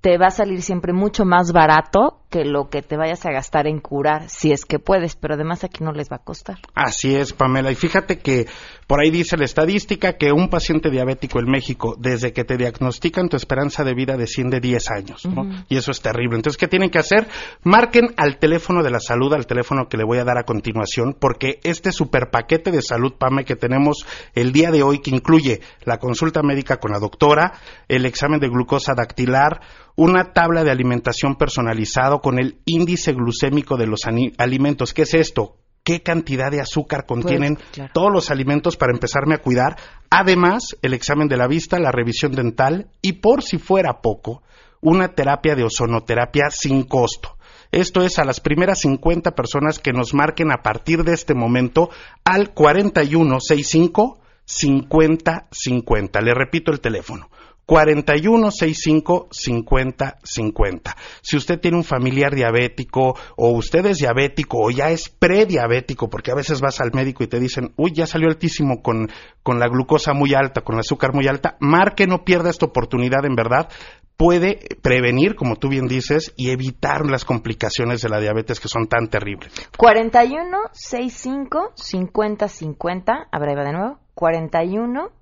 te 0.00 0.16
va 0.16 0.26
a 0.26 0.30
salir 0.30 0.62
siempre 0.62 0.92
mucho 0.92 1.24
más 1.24 1.52
barato 1.52 2.20
que 2.30 2.44
lo 2.44 2.68
que 2.68 2.82
te 2.82 2.96
vayas 2.96 3.24
a 3.24 3.32
gastar 3.32 3.66
en 3.66 3.80
curar, 3.80 4.28
si 4.28 4.52
es 4.52 4.66
que 4.66 4.78
puedes, 4.78 5.16
pero 5.16 5.34
además 5.34 5.64
aquí 5.64 5.82
no 5.82 5.92
les 5.92 6.10
va 6.10 6.16
a 6.16 6.24
costar. 6.24 6.58
Así 6.74 7.16
es, 7.16 7.32
Pamela. 7.32 7.70
Y 7.70 7.74
fíjate 7.74 8.18
que 8.18 8.46
por 8.86 9.00
ahí 9.00 9.10
dice 9.10 9.38
la 9.38 9.46
estadística 9.46 10.18
que 10.18 10.30
un 10.30 10.50
paciente 10.50 10.90
diabético 10.90 11.40
en 11.40 11.46
México, 11.46 11.96
desde 11.98 12.34
que 12.34 12.44
te 12.44 12.58
diagnostican, 12.58 13.30
tu 13.30 13.36
esperanza 13.36 13.82
de 13.82 13.94
vida 13.94 14.16
desciende 14.16 14.60
10 14.60 14.90
años, 14.90 15.24
¿no? 15.24 15.64
Y 15.68 15.78
eso 15.78 15.90
es 15.90 16.02
terrible. 16.02 16.36
Entonces, 16.36 16.58
¿qué 16.58 16.68
tienen 16.68 16.90
que 16.90 16.98
hacer? 16.98 17.28
Marquen 17.64 18.08
al 18.18 18.38
teléfono 18.38 18.82
de 18.82 18.90
la 18.90 19.00
salud, 19.00 19.32
al 19.32 19.46
teléfono 19.46 19.88
que 19.88 19.96
le 19.96 20.04
voy 20.04 20.18
a 20.18 20.24
dar 20.24 20.36
a 20.36 20.44
continuación, 20.44 21.16
porque 21.18 21.60
este 21.62 21.92
super 21.92 22.30
paquete 22.30 22.70
de 22.70 22.82
salud, 22.82 23.14
Pame, 23.18 23.46
que 23.46 23.56
tenemos 23.56 24.06
el 24.34 24.52
día 24.52 24.70
de 24.70 24.82
hoy, 24.82 24.98
que 24.98 25.10
incluye 25.10 25.60
la 25.84 25.96
consulta 25.96 26.42
médica 26.42 26.76
con 26.76 26.92
la 26.92 26.98
doctora, 26.98 27.54
el 27.88 28.04
examen 28.04 28.38
de 28.38 28.48
glucosa 28.48 28.94
dactilar, 28.94 29.60
una 29.98 30.32
tabla 30.32 30.62
de 30.62 30.70
alimentación 30.70 31.34
personalizado 31.34 32.20
con 32.20 32.38
el 32.38 32.60
índice 32.66 33.12
glucémico 33.12 33.76
de 33.76 33.88
los 33.88 34.02
alimentos. 34.06 34.94
¿Qué 34.94 35.02
es 35.02 35.12
esto? 35.12 35.56
¿Qué 35.82 36.04
cantidad 36.04 36.52
de 36.52 36.60
azúcar 36.60 37.04
pues, 37.04 37.24
contienen 37.24 37.58
todos 37.92 38.12
los 38.12 38.30
alimentos 38.30 38.76
para 38.76 38.92
empezarme 38.92 39.34
a 39.34 39.42
cuidar? 39.42 39.76
Además, 40.08 40.76
el 40.82 40.94
examen 40.94 41.26
de 41.26 41.36
la 41.36 41.48
vista, 41.48 41.80
la 41.80 41.90
revisión 41.90 42.30
dental 42.30 42.86
y, 43.02 43.14
por 43.14 43.42
si 43.42 43.58
fuera 43.58 44.00
poco, 44.00 44.44
una 44.80 45.16
terapia 45.16 45.56
de 45.56 45.64
ozonoterapia 45.64 46.50
sin 46.50 46.84
costo. 46.84 47.36
Esto 47.72 48.02
es 48.02 48.20
a 48.20 48.24
las 48.24 48.38
primeras 48.38 48.82
50 48.82 49.32
personas 49.32 49.80
que 49.80 49.92
nos 49.92 50.14
marquen 50.14 50.52
a 50.52 50.62
partir 50.62 51.02
de 51.02 51.14
este 51.14 51.34
momento 51.34 51.90
al 52.22 52.54
4165 52.54 54.20
5050. 54.44 56.20
Le 56.20 56.34
repito 56.34 56.70
el 56.70 56.80
teléfono. 56.80 57.30
4165 57.68 59.28
5050. 59.30 60.96
Si 61.20 61.36
usted 61.36 61.60
tiene 61.60 61.76
un 61.76 61.84
familiar 61.84 62.34
diabético 62.34 63.14
o 63.36 63.50
usted 63.50 63.84
es 63.84 63.98
diabético 63.98 64.56
o 64.58 64.70
ya 64.70 64.90
es 64.90 65.10
prediabético, 65.10 66.08
porque 66.08 66.30
a 66.30 66.34
veces 66.34 66.62
vas 66.62 66.80
al 66.80 66.92
médico 66.94 67.24
y 67.24 67.26
te 67.26 67.38
dicen, 67.38 67.74
uy, 67.76 67.92
ya 67.92 68.06
salió 68.06 68.28
altísimo 68.28 68.80
con, 68.80 69.10
con 69.42 69.58
la 69.58 69.68
glucosa 69.68 70.14
muy 70.14 70.32
alta, 70.32 70.62
con 70.62 70.76
el 70.76 70.80
azúcar 70.80 71.12
muy 71.12 71.28
alta, 71.28 71.58
marque, 71.60 72.06
no 72.06 72.24
pierda 72.24 72.48
esta 72.48 72.64
oportunidad 72.64 73.26
en 73.26 73.34
verdad 73.34 73.68
puede 74.16 74.58
prevenir, 74.82 75.36
como 75.36 75.54
tú 75.56 75.68
bien 75.68 75.86
dices, 75.86 76.32
y 76.36 76.50
evitar 76.50 77.06
las 77.08 77.24
complicaciones 77.24 78.00
de 78.00 78.08
la 78.08 78.18
diabetes 78.18 78.58
que 78.58 78.66
son 78.66 78.88
tan 78.88 79.08
terribles. 79.08 79.52
41 79.76 80.58
65 80.72 81.72
50 81.76 82.48
50, 82.48 83.28
a 83.30 83.38
ver, 83.38 83.56
de 83.56 83.72
nuevo. 83.72 83.98
41 84.14 85.12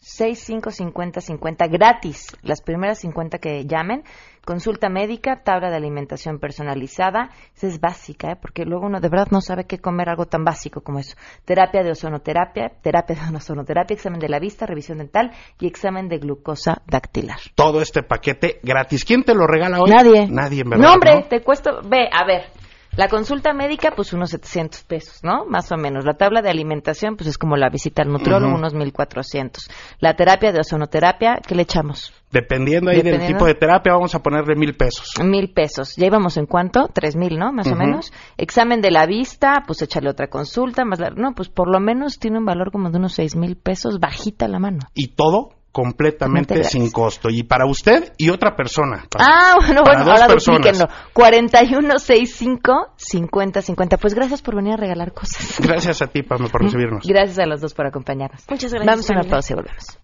655050 0.00 1.20
50 1.20 1.66
gratis. 1.68 2.36
Las 2.42 2.60
primeras 2.60 3.00
50 3.00 3.38
que 3.38 3.66
llamen, 3.66 4.04
consulta 4.44 4.88
médica, 4.88 5.42
tabla 5.42 5.70
de 5.70 5.76
alimentación 5.76 6.38
personalizada. 6.38 7.30
Esa 7.56 7.66
es 7.66 7.80
básica, 7.80 8.32
¿eh? 8.32 8.36
porque 8.40 8.64
luego 8.64 8.86
uno 8.86 9.00
de 9.00 9.08
verdad 9.08 9.28
no 9.30 9.40
sabe 9.40 9.64
qué 9.64 9.78
comer 9.78 10.08
algo 10.08 10.26
tan 10.26 10.44
básico 10.44 10.82
como 10.82 10.98
eso. 10.98 11.16
Terapia 11.44 11.82
de 11.82 11.90
ozonoterapia, 11.90 12.72
terapia 12.82 13.16
de 13.16 13.36
ozonoterapia, 13.36 13.94
examen 13.94 14.20
de 14.20 14.28
la 14.28 14.38
vista, 14.38 14.66
revisión 14.66 14.98
dental 14.98 15.32
y 15.58 15.66
examen 15.66 16.08
de 16.08 16.18
glucosa 16.18 16.82
dactilar. 16.86 17.38
Todo 17.54 17.80
este 17.80 18.02
paquete 18.02 18.60
gratis. 18.62 19.04
¿Quién 19.04 19.24
te 19.24 19.34
lo 19.34 19.46
regala 19.46 19.80
hoy? 19.80 19.90
Nadie. 19.90 20.28
Nadie, 20.28 20.62
en 20.62 20.70
verdad. 20.70 20.84
No, 20.84 20.94
hombre, 20.94 21.26
te 21.28 21.42
cuesta. 21.42 21.80
Ve, 21.82 22.08
a 22.12 22.24
ver. 22.24 22.65
La 22.96 23.08
consulta 23.08 23.52
médica, 23.52 23.92
pues 23.94 24.14
unos 24.14 24.30
700 24.30 24.82
pesos, 24.84 25.20
¿no? 25.22 25.44
Más 25.44 25.70
o 25.70 25.76
menos. 25.76 26.06
La 26.06 26.14
tabla 26.14 26.40
de 26.40 26.48
alimentación, 26.48 27.16
pues 27.16 27.28
es 27.28 27.36
como 27.36 27.56
la 27.56 27.68
visita 27.68 28.02
al 28.02 28.08
nutriólogo, 28.08 28.54
unos 28.54 28.72
1400. 28.72 29.70
La 30.00 30.14
terapia 30.14 30.50
de 30.50 30.60
ozonoterapia, 30.60 31.40
¿qué 31.46 31.54
le 31.54 31.62
echamos? 31.62 32.14
Dependiendo 32.32 32.90
ahí 32.90 33.02
del 33.02 33.26
tipo 33.26 33.44
de 33.44 33.54
terapia, 33.54 33.92
vamos 33.92 34.14
a 34.14 34.22
ponerle 34.22 34.56
mil 34.56 34.74
pesos. 34.74 35.12
Mil 35.22 35.52
pesos. 35.52 35.94
Ya 35.96 36.06
íbamos 36.06 36.38
en 36.38 36.46
cuánto? 36.46 36.88
Tres 36.92 37.16
mil, 37.16 37.38
¿no? 37.38 37.52
Más 37.52 37.70
o 37.70 37.76
menos. 37.76 38.12
Examen 38.38 38.80
de 38.80 38.90
la 38.90 39.06
vista, 39.06 39.62
pues 39.66 39.82
échale 39.82 40.08
otra 40.08 40.28
consulta, 40.28 40.86
más 40.86 40.98
la... 40.98 41.10
No, 41.10 41.32
pues 41.34 41.50
por 41.50 41.70
lo 41.70 41.80
menos 41.80 42.18
tiene 42.18 42.38
un 42.38 42.46
valor 42.46 42.72
como 42.72 42.90
de 42.90 42.96
unos 42.96 43.12
seis 43.12 43.36
mil 43.36 43.56
pesos, 43.56 44.00
bajita 44.00 44.48
la 44.48 44.58
mano. 44.58 44.80
¿Y 44.94 45.08
todo? 45.08 45.55
Completamente 45.76 46.64
sin 46.64 46.90
costo. 46.90 47.28
Y 47.28 47.42
para 47.42 47.66
usted 47.66 48.14
y 48.16 48.30
otra 48.30 48.56
persona. 48.56 49.04
ah, 49.18 49.56
bueno, 49.58 49.82
bueno, 49.84 50.10
ahora 50.10 50.28
duplíquenlo. 50.28 50.86
4165-5050. 51.12 53.98
Pues 54.00 54.14
gracias 54.14 54.40
por 54.40 54.56
venir 54.56 54.72
a 54.72 54.78
regalar 54.78 55.12
cosas. 55.12 55.60
Gracias 55.66 56.00
a 56.00 56.06
ti, 56.06 56.22
Pam, 56.22 56.48
por 56.48 56.62
recibirnos. 56.62 57.06
Gracias 57.06 57.38
a 57.38 57.44
los 57.44 57.60
dos 57.60 57.74
por 57.74 57.86
acompañarnos. 57.86 58.42
Muchas 58.48 58.72
gracias. 58.72 58.90
Vamos 58.90 59.10
a 59.10 59.12
una 59.12 59.24
pausa 59.24 59.52
y 59.52 59.56
volvemos. 59.56 59.98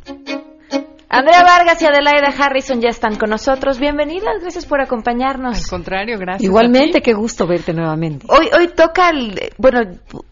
Andrea 1.09 1.45
Vargas 1.45 1.81
y 1.81 1.87
Adelaida 1.87 2.35
Harrison 2.37 2.81
ya 2.81 2.89
están 2.89 3.15
con 3.15 3.31
nosotros. 3.31 3.79
Bienvenidas, 3.79 4.41
gracias 4.41 4.67
por 4.67 4.81
acompañarnos. 4.81 5.57
Al 5.57 5.71
contrario, 5.71 6.19
gracias. 6.19 6.43
Igualmente, 6.43 7.01
qué 7.01 7.13
gusto 7.13 7.47
verte 7.47 7.73
nuevamente. 7.73 8.27
Hoy, 8.29 8.49
hoy 8.59 8.69
toca, 8.75 9.11
el, 9.11 9.53
bueno, 9.57 9.83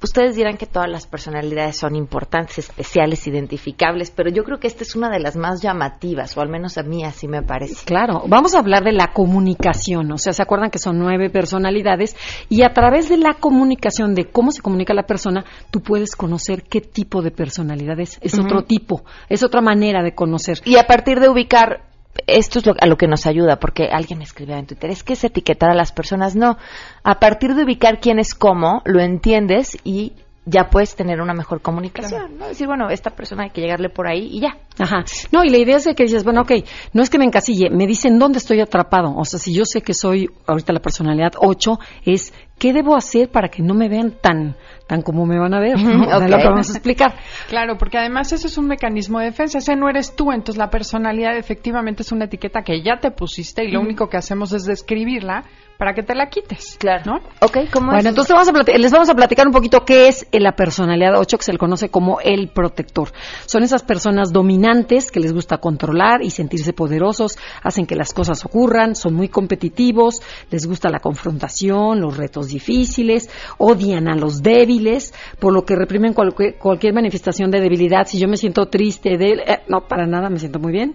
ustedes 0.02 0.34
dirán 0.34 0.56
que 0.56 0.66
todas 0.66 0.90
las 0.90 1.06
personalidades 1.06 1.76
son 1.76 1.94
importantes, 1.94 2.58
especiales, 2.58 3.24
identificables, 3.28 4.10
pero 4.10 4.30
yo 4.30 4.42
creo 4.42 4.58
que 4.58 4.66
esta 4.66 4.82
es 4.82 4.96
una 4.96 5.10
de 5.10 5.20
las 5.20 5.36
más 5.36 5.62
llamativas, 5.62 6.36
o 6.36 6.40
al 6.40 6.48
menos 6.48 6.76
a 6.76 6.82
mí 6.82 7.04
así 7.04 7.28
me 7.28 7.42
parece. 7.42 7.84
Claro, 7.86 8.24
vamos 8.26 8.56
a 8.56 8.58
hablar 8.58 8.82
de 8.82 8.92
la 8.92 9.12
comunicación, 9.12 10.10
o 10.10 10.18
sea, 10.18 10.32
se 10.32 10.42
acuerdan 10.42 10.70
que 10.70 10.80
son 10.80 10.98
nueve 10.98 11.30
personalidades 11.30 12.16
y 12.48 12.62
a 12.62 12.72
través 12.72 13.08
de 13.08 13.18
la 13.18 13.34
comunicación, 13.34 14.16
de 14.16 14.24
cómo 14.24 14.50
se 14.50 14.60
comunica 14.60 14.92
la 14.92 15.04
persona, 15.04 15.44
tú 15.70 15.82
puedes 15.82 16.16
conocer 16.16 16.64
qué 16.64 16.80
tipo 16.80 17.22
de 17.22 17.30
personalidad 17.30 18.00
es. 18.00 18.18
Es 18.20 18.36
otro 18.36 18.64
tipo, 18.64 19.04
es 19.28 19.44
otra 19.44 19.60
manera 19.60 20.02
de 20.02 20.16
conocer 20.16 20.63
y 20.64 20.76
a 20.76 20.86
partir 20.86 21.20
de 21.20 21.28
ubicar 21.28 21.82
esto 22.26 22.58
es 22.58 22.66
lo, 22.66 22.74
a 22.80 22.86
lo 22.86 22.96
que 22.96 23.08
nos 23.08 23.26
ayuda, 23.26 23.56
porque 23.56 23.88
alguien 23.92 24.18
me 24.18 24.24
escribió 24.24 24.56
en 24.56 24.66
Twitter, 24.66 24.90
es 24.90 25.02
que 25.02 25.14
es 25.14 25.24
etiquetar 25.24 25.70
a 25.70 25.74
las 25.74 25.92
personas. 25.92 26.36
No, 26.36 26.56
a 27.02 27.18
partir 27.18 27.54
de 27.54 27.64
ubicar 27.64 28.00
quién 28.00 28.18
es 28.18 28.34
cómo, 28.34 28.82
lo 28.84 29.00
entiendes 29.00 29.76
y 29.84 30.12
ya 30.46 30.68
puedes 30.68 30.94
tener 30.94 31.20
una 31.20 31.32
mejor 31.32 31.62
comunicación, 31.62 32.36
¿no? 32.38 32.48
Decir, 32.48 32.66
bueno, 32.66 32.90
esta 32.90 33.10
persona 33.10 33.44
hay 33.44 33.50
que 33.50 33.62
llegarle 33.62 33.88
por 33.88 34.06
ahí 34.06 34.28
y 34.30 34.40
ya. 34.40 34.58
Ajá. 34.78 35.04
No, 35.32 35.42
y 35.42 35.48
la 35.48 35.56
idea 35.56 35.76
es 35.76 35.84
de 35.84 35.94
que 35.94 36.02
dices, 36.02 36.22
bueno, 36.22 36.42
ok, 36.42 36.52
no 36.92 37.02
es 37.02 37.08
que 37.08 37.18
me 37.18 37.24
encasille, 37.24 37.70
me 37.70 37.86
dicen 37.86 38.18
dónde 38.18 38.38
estoy 38.38 38.60
atrapado. 38.60 39.14
O 39.16 39.24
sea, 39.24 39.38
si 39.38 39.54
yo 39.54 39.64
sé 39.64 39.80
que 39.80 39.94
soy 39.94 40.28
ahorita 40.46 40.72
la 40.72 40.80
personalidad 40.80 41.32
8, 41.38 41.78
es 42.04 42.34
¿qué 42.58 42.72
debo 42.72 42.96
hacer 42.96 43.30
para 43.30 43.48
que 43.48 43.62
no 43.62 43.74
me 43.74 43.88
vean 43.88 44.12
tan 44.20 44.56
tan 44.86 45.02
como 45.02 45.26
me 45.26 45.38
van 45.38 45.54
a 45.54 45.60
ver? 45.60 45.78
¿no? 45.80 46.04
Lo 46.04 46.38
que 46.38 46.44
vamos 46.44 46.68
a 46.68 46.72
explicar. 46.72 47.14
Claro, 47.48 47.76
porque 47.78 47.98
además 47.98 48.32
eso 48.32 48.46
es 48.46 48.58
un 48.58 48.66
mecanismo 48.66 49.18
de 49.18 49.26
defensa, 49.26 49.58
ese 49.58 49.76
no 49.76 49.88
eres 49.88 50.14
tú, 50.14 50.30
entonces 50.30 50.56
la 50.56 50.70
personalidad 50.70 51.36
efectivamente 51.36 52.02
es 52.02 52.12
una 52.12 52.26
etiqueta 52.26 52.62
que 52.62 52.82
ya 52.82 52.98
te 53.00 53.10
pusiste 53.10 53.64
y 53.64 53.70
lo 53.70 53.80
único 53.80 54.08
que 54.08 54.16
hacemos 54.16 54.52
es 54.52 54.64
describirla 54.64 55.44
para 55.78 55.94
que 55.94 56.02
te 56.02 56.14
la 56.14 56.28
quites. 56.28 56.76
Claro. 56.78 57.02
¿no? 57.04 57.16
Ok, 57.40 57.58
¿cómo 57.72 57.92
bueno, 57.92 58.08
entonces 58.08 58.34
vamos 58.34 58.48
a 58.48 58.78
les 58.78 58.92
vamos 58.92 59.08
a 59.08 59.14
platicar 59.14 59.46
un 59.46 59.52
poquito 59.52 59.84
qué 59.84 60.08
es 60.08 60.26
la 60.32 60.52
personalidad 60.52 61.18
8, 61.18 61.38
que 61.38 61.44
se 61.44 61.52
le 61.52 61.58
conoce 61.58 61.88
como 61.88 62.20
el 62.20 62.48
protector. 62.48 63.12
Son 63.46 63.62
esas 63.62 63.82
personas 63.82 64.32
dominantes 64.32 65.10
que 65.10 65.20
les 65.20 65.32
gusta 65.32 65.58
controlar 65.58 66.22
y 66.22 66.30
sentirse 66.30 66.72
poderosos, 66.72 67.38
hacen 67.62 67.86
que 67.86 67.96
las 67.96 68.12
cosas 68.12 68.44
ocurran, 68.44 68.94
son 68.94 69.14
muy 69.14 69.28
competitivos, 69.28 70.22
les 70.50 70.66
gusta 70.66 70.90
la 70.90 71.00
confrontación, 71.00 72.00
los 72.00 72.16
retos 72.16 72.48
difíciles, 72.48 73.28
odian 73.58 74.08
a 74.08 74.16
los 74.16 74.42
débiles, 74.42 75.14
por 75.38 75.52
lo 75.52 75.64
que 75.64 75.76
reprimen 75.76 76.12
cualquier, 76.12 76.56
cualquier 76.56 76.94
manifestación 76.94 77.50
de 77.50 77.60
debilidad. 77.60 78.06
Si 78.06 78.18
yo 78.18 78.28
me 78.28 78.36
siento 78.36 78.66
triste, 78.66 79.16
de, 79.16 79.32
eh, 79.32 79.62
no, 79.68 79.86
para 79.86 80.06
nada, 80.06 80.30
me 80.30 80.38
siento 80.38 80.58
muy 80.58 80.72
bien. 80.72 80.94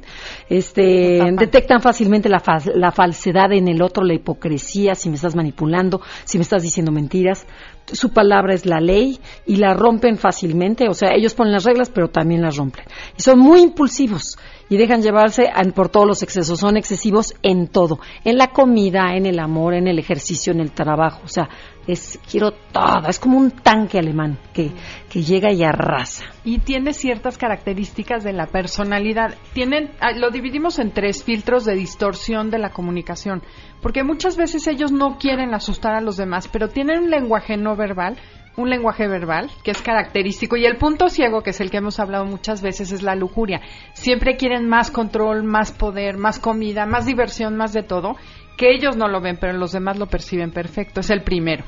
Este, 0.49 1.19
detectan 1.37 1.81
fácilmente 1.81 2.29
la, 2.29 2.39
fa 2.39 2.59
la 2.73 2.91
falsedad 2.91 3.51
en 3.51 3.67
el 3.67 3.81
otro, 3.81 4.03
la 4.03 4.13
hipocresía, 4.13 4.68
si 4.95 5.09
me 5.09 5.15
estás 5.15 5.35
manipulando, 5.35 6.01
si 6.25 6.37
me 6.37 6.43
estás 6.43 6.63
diciendo 6.63 6.91
mentiras. 6.91 7.45
Su 7.91 8.11
palabra 8.11 8.53
es 8.53 8.65
la 8.65 8.79
ley 8.79 9.19
y 9.45 9.55
la 9.55 9.73
rompen 9.73 10.17
fácilmente. 10.17 10.87
O 10.87 10.93
sea, 10.93 11.13
ellos 11.15 11.33
ponen 11.33 11.53
las 11.53 11.63
reglas, 11.63 11.89
pero 11.89 12.09
también 12.09 12.41
las 12.41 12.57
rompen. 12.57 12.85
Y 13.17 13.21
son 13.21 13.39
muy 13.39 13.61
impulsivos 13.61 14.37
y 14.69 14.77
dejan 14.77 15.01
llevarse 15.01 15.49
por 15.75 15.89
todos 15.89 16.07
los 16.07 16.23
excesos. 16.23 16.59
Son 16.59 16.77
excesivos 16.77 17.33
en 17.41 17.67
todo, 17.67 17.99
en 18.23 18.37
la 18.37 18.47
comida, 18.47 19.15
en 19.15 19.25
el 19.25 19.39
amor, 19.39 19.73
en 19.73 19.87
el 19.87 19.99
ejercicio, 19.99 20.53
en 20.53 20.59
el 20.59 20.71
trabajo. 20.71 21.21
O 21.25 21.27
sea, 21.27 21.49
es 21.87 22.19
quiero 22.29 22.51
todo. 22.51 23.07
Es 23.07 23.19
como 23.19 23.37
un 23.37 23.51
tanque 23.51 23.97
alemán 23.97 24.37
que, 24.53 24.71
que 25.09 25.23
llega 25.23 25.51
y 25.51 25.63
arrasa. 25.63 26.25
Y 26.43 26.59
tiene 26.59 26.93
ciertas 26.93 27.37
características 27.37 28.23
de 28.23 28.33
la 28.33 28.45
personalidad. 28.45 29.35
Tienen, 29.53 29.91
ah, 29.99 30.11
lo 30.11 30.29
dividimos 30.29 30.79
en 30.79 30.91
tres 30.91 31.23
filtros 31.23 31.65
de 31.65 31.75
distorsión 31.75 32.51
de 32.51 32.59
la 32.59 32.69
comunicación, 32.69 33.41
porque 33.81 34.03
muchas 34.03 34.37
veces 34.37 34.67
ellos 34.67 34.91
no 34.91 35.17
quieren 35.17 35.53
asustar 35.53 35.95
a 35.95 36.01
los 36.01 36.17
demás, 36.17 36.47
pero 36.47 36.69
tienen 36.69 36.99
un 36.99 37.09
lenguaje 37.09 37.57
no 37.57 37.75
verbal 37.75 38.17
un 38.57 38.69
lenguaje 38.69 39.07
verbal 39.07 39.49
que 39.63 39.71
es 39.71 39.81
característico 39.81 40.57
y 40.57 40.65
el 40.65 40.77
punto 40.77 41.09
ciego, 41.09 41.41
que 41.41 41.51
es 41.51 41.61
el 41.61 41.69
que 41.69 41.77
hemos 41.77 41.99
hablado 41.99 42.25
muchas 42.25 42.61
veces, 42.61 42.91
es 42.91 43.01
la 43.01 43.15
lujuria. 43.15 43.61
Siempre 43.93 44.37
quieren 44.37 44.67
más 44.67 44.91
control, 44.91 45.43
más 45.43 45.71
poder, 45.71 46.17
más 46.17 46.39
comida, 46.39 46.85
más 46.85 47.05
diversión, 47.05 47.55
más 47.55 47.73
de 47.73 47.83
todo, 47.83 48.15
que 48.57 48.71
ellos 48.71 48.97
no 48.97 49.07
lo 49.07 49.21
ven, 49.21 49.37
pero 49.39 49.53
los 49.53 49.71
demás 49.71 49.97
lo 49.97 50.07
perciben 50.07 50.51
perfecto. 50.51 50.99
Es 50.99 51.09
el 51.09 51.23
primero. 51.23 51.63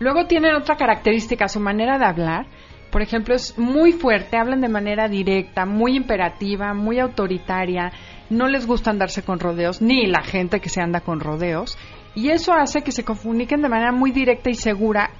Luego 0.00 0.26
tienen 0.26 0.54
otra 0.54 0.76
característica, 0.76 1.46
su 1.46 1.60
manera 1.60 1.98
de 1.98 2.06
hablar. 2.06 2.46
Por 2.90 3.00
ejemplo, 3.00 3.34
es 3.34 3.56
muy 3.58 3.92
fuerte, 3.92 4.36
hablan 4.36 4.60
de 4.60 4.68
manera 4.68 5.08
directa, 5.08 5.64
muy 5.64 5.96
imperativa, 5.96 6.74
muy 6.74 6.98
autoritaria, 6.98 7.90
no 8.28 8.48
les 8.48 8.66
gusta 8.66 8.90
andarse 8.90 9.22
con 9.22 9.38
rodeos, 9.38 9.80
ni 9.80 10.06
la 10.06 10.22
gente 10.22 10.60
que 10.60 10.68
se 10.68 10.82
anda 10.82 11.00
con 11.00 11.20
rodeos, 11.20 11.78
y 12.14 12.28
eso 12.28 12.52
hace 12.52 12.82
que 12.82 12.92
se 12.92 13.04
comuniquen 13.04 13.62
de 13.62 13.70
manera 13.70 13.92
muy 13.92 14.10
directa 14.10 14.50
y 14.50 14.54
segura 14.54 15.10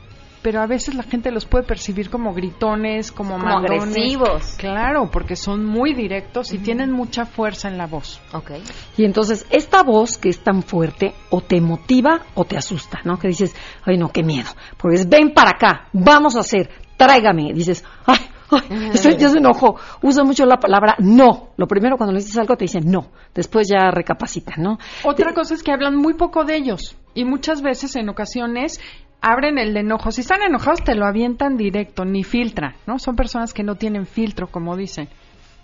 pero 0.43 0.61
a 0.61 0.67
veces 0.67 0.95
la 0.95 1.05
gente 1.05 1.31
los 1.31 1.47
puede 1.47 1.65
percibir 1.65 2.11
como 2.11 2.35
gritones, 2.35 3.13
como, 3.13 3.39
como 3.39 3.59
agresivos. 3.59 4.57
Claro, 4.59 5.09
porque 5.11 5.37
son 5.37 5.65
muy 5.65 5.95
directos 5.95 6.53
y 6.53 6.59
tienen 6.59 6.91
mucha 6.91 7.25
fuerza 7.25 7.69
en 7.69 7.79
la 7.79 7.87
voz. 7.87 8.21
Okay. 8.33 8.63
Y 8.97 9.05
entonces 9.05 9.47
esta 9.51 9.83
voz 9.83 10.19
que 10.19 10.29
es 10.29 10.41
tan 10.41 10.63
fuerte 10.63 11.15
o 11.31 11.41
te 11.41 11.61
motiva 11.61 12.23
o 12.35 12.45
te 12.45 12.57
asusta, 12.57 13.01
¿no? 13.05 13.19
Que 13.19 13.29
dices, 13.29 13.55
ay 13.85 13.97
no, 13.97 14.09
qué 14.11 14.23
miedo. 14.23 14.51
Porque 14.77 14.97
es, 14.97 15.09
ven 15.09 15.33
para 15.33 15.51
acá, 15.51 15.89
vamos 15.93 16.37
a 16.37 16.41
hacer, 16.41 16.69
tráigame. 16.97 17.53
Dices, 17.55 17.85
ay, 18.07 18.19
ay, 18.51 18.91
estoy, 18.93 19.17
yo 19.17 19.29
se 19.29 19.39
enojo. 19.39 19.77
Usa 20.03 20.25
mucho 20.25 20.45
la 20.45 20.57
palabra 20.57 20.97
no. 20.99 21.51
Lo 21.57 21.67
primero 21.67 21.97
cuando 21.97 22.13
le 22.13 22.19
dices 22.19 22.37
algo 22.37 22.57
te 22.57 22.65
dicen 22.65 22.91
no. 22.91 23.13
Después 23.33 23.69
ya 23.69 23.91
recapacitan, 23.93 24.63
¿no? 24.63 24.79
Otra 25.05 25.33
cosa 25.35 25.55
es 25.55 25.63
que 25.63 25.73
hablan 25.73 25.97
muy 25.97 26.15
poco 26.15 26.45
de 26.45 26.57
ellos. 26.57 26.97
Y 27.15 27.25
muchas 27.25 27.61
veces, 27.61 27.95
en 27.97 28.09
ocasiones, 28.09 28.81
abren 29.23 29.57
el 29.57 29.77
enojo. 29.77 30.11
Si 30.11 30.21
están 30.21 30.43
enojados, 30.43 30.83
te 30.83 30.95
lo 30.95 31.07
avientan 31.07 31.57
directo, 31.57 32.05
ni 32.05 32.25
filtra, 32.25 32.75
¿no? 32.87 32.99
Son 32.99 33.17
personas 33.17 33.55
que 33.55 33.63
no 33.63 33.77
tienen 33.77 34.05
filtro, 34.05 34.49
como 34.49 34.77
dicen. 34.77 35.09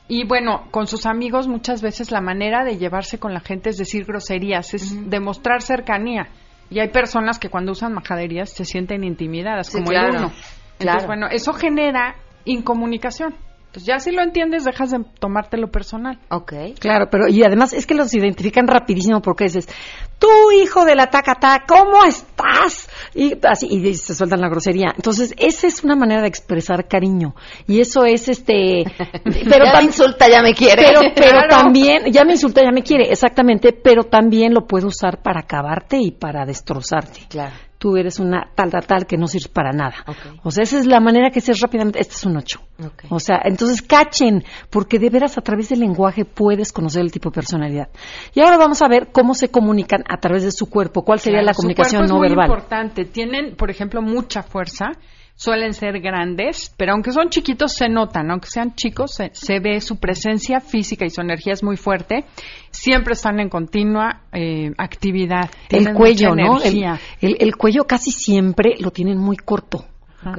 Y 0.07 0.27
bueno, 0.27 0.69
con 0.71 0.87
sus 0.87 1.05
amigos 1.05 1.49
muchas 1.49 1.83
veces 1.83 2.11
la 2.11 2.23
manera 2.23 2.65
de 2.65 2.79
llevarse 2.79 3.19
con 3.19 3.35
la 3.35 3.41
gente 3.41 3.71
es 3.71 3.77
decir 3.77 4.07
groserías, 4.07 4.73
es 4.73 5.11
demostrar 5.11 5.61
cercanía. 5.61 6.29
Y 6.71 6.79
hay 6.79 6.89
personas 6.89 7.39
que 7.39 7.51
cuando 7.51 7.73
usan 7.73 7.93
majaderías 7.93 8.51
se 8.51 8.65
sienten 8.65 9.05
intimidadas, 9.05 9.71
como 9.71 9.91
el 9.91 10.17
uno. 10.17 10.33
Entonces, 10.79 11.07
bueno, 11.07 11.27
eso 11.31 11.53
genera 11.53 12.15
incomunicación. 12.45 13.35
Entonces, 13.69 13.87
ya 13.87 13.99
si 13.99 14.13
lo 14.13 14.23
entiendes, 14.23 14.65
dejas 14.65 14.93
de 14.93 15.05
tomártelo 15.21 15.71
personal. 15.71 16.19
Ok. 16.31 16.55
Claro, 16.79 17.09
pero 17.11 17.29
y 17.29 17.45
además 17.45 17.75
es 17.75 17.87
que 17.87 17.95
los 17.95 18.15
identifican 18.15 18.67
rapidísimo 18.67 19.21
porque 19.21 19.45
dices, 19.45 19.69
tú 20.19 20.27
hijo 20.59 20.87
de 20.87 20.95
la 20.95 21.11
tacata, 21.11 21.65
¿cómo 21.69 22.03
estás? 22.07 22.89
Y 23.15 23.35
así, 23.47 23.67
y 23.67 23.95
se 23.95 24.15
sueltan 24.15 24.41
la 24.41 24.49
grosería. 24.49 24.95
Entonces, 24.97 25.35
esa 25.37 25.67
es 25.67 25.85
una 25.85 25.97
manera 25.97 26.23
de 26.23 26.29
expresar 26.29 26.89
cariño. 26.89 27.35
Y 27.67 27.81
eso 27.81 28.07
es 28.07 28.31
este... 28.31 28.85
Pero 29.25 29.67
ya 29.67 29.81
me 29.81 29.85
insulta, 29.85 30.31
ya 30.31 30.41
me 30.41 30.55
quiere. 30.55 30.83
Pero, 30.87 31.01
pero 31.15 31.41
también, 31.51 32.11
ya 32.11 32.25
me 32.25 32.33
insulta, 32.33 32.63
ya 32.63 32.73
me 32.73 32.83
quiere, 32.83 33.11
exactamente, 33.11 33.75
pero 33.75 34.05
también 34.05 34.55
lo 34.55 34.67
puede 34.67 34.87
usar 34.87 35.23
para 35.23 35.41
acabarte 35.41 35.99
y 35.99 36.13
para 36.13 36.47
destrozarte. 36.47 37.21
Claro 37.29 37.68
tú 37.79 37.97
eres 37.97 38.19
una 38.19 38.51
tal, 38.55 38.71
tal, 38.71 38.87
tal 38.87 39.07
que 39.07 39.17
no 39.17 39.27
sirves 39.27 39.49
para 39.49 39.73
nada. 39.73 39.95
O 40.43 40.51
sea, 40.51 40.65
esa 40.65 40.79
es 40.79 40.87
la 40.87 41.01
manera 41.01 41.31
que 41.31 41.39
es 41.39 41.61
rápidamente. 41.61 42.01
Este 42.01 42.15
es 42.15 42.25
un 42.27 42.37
ocho. 42.37 42.61
O 43.09 43.19
sea, 43.19 43.41
entonces 43.45 43.83
cachen, 43.83 44.45
porque 44.71 44.99
de 44.99 45.11
veras 45.11 45.39
a 45.39 45.41
través 45.41 45.69
del 45.69 45.81
lenguaje 45.81 46.25
puedes 46.25 46.73
conocer 46.73 47.03
el 47.03 47.11
tipo 47.13 47.31
de 47.31 47.35
personalidad. 47.35 47.89
Y 48.35 48.41
ahora 48.41 48.59
vamos 48.59 48.83
a 48.83 48.89
ver 48.89 49.09
cómo 49.13 49.35
se 49.35 49.51
comunican 49.51 50.05
a 50.09 50.19
través 50.19 50.45
de 50.45 50.53
su 50.53 50.67
cuerpo. 50.67 51.03
¿Cuál 51.03 51.21
sería 51.21 51.43
la 51.43 51.55
comunicación 51.55 52.07
su 52.07 52.15
no 52.15 52.17
es 52.17 52.21
muy 52.21 52.29
verbal? 52.29 52.47
importante. 52.51 53.05
Tienen, 53.05 53.57
por 53.57 53.71
ejemplo, 53.71 54.03
mucha 54.03 54.43
fuerza 54.43 54.93
suelen 55.39 55.73
ser 55.73 56.01
grandes, 56.01 56.75
pero 56.77 56.93
aunque 56.93 57.13
son 57.13 57.31
chiquitos 57.31 57.73
se 57.73 57.89
notan, 57.89 58.29
aunque 58.31 58.49
sean 58.49 58.75
chicos 58.75 59.13
se, 59.33 59.61
ve 59.61 59.81
su 59.81 59.97
presencia 59.99 60.61
física 60.61 61.07
y 61.07 61.11
su 61.11 61.21
energía 61.21 61.53
es 61.53 61.63
muy 61.63 61.77
fuerte. 61.77 62.25
Siempre 62.71 63.13
están 63.13 63.39
en 63.39 63.49
continua 63.49 64.23
eh, 64.33 64.73
actividad. 64.77 65.49
El 65.71 65.95
cuello, 65.95 66.35
¿no? 66.35 66.59
El, 67.21 67.57
cuello 67.57 67.85
casi 67.85 68.11
siempre 68.11 68.75
lo 68.81 68.91
tienen 68.91 69.17
muy 69.17 69.37
corto. 69.37 69.85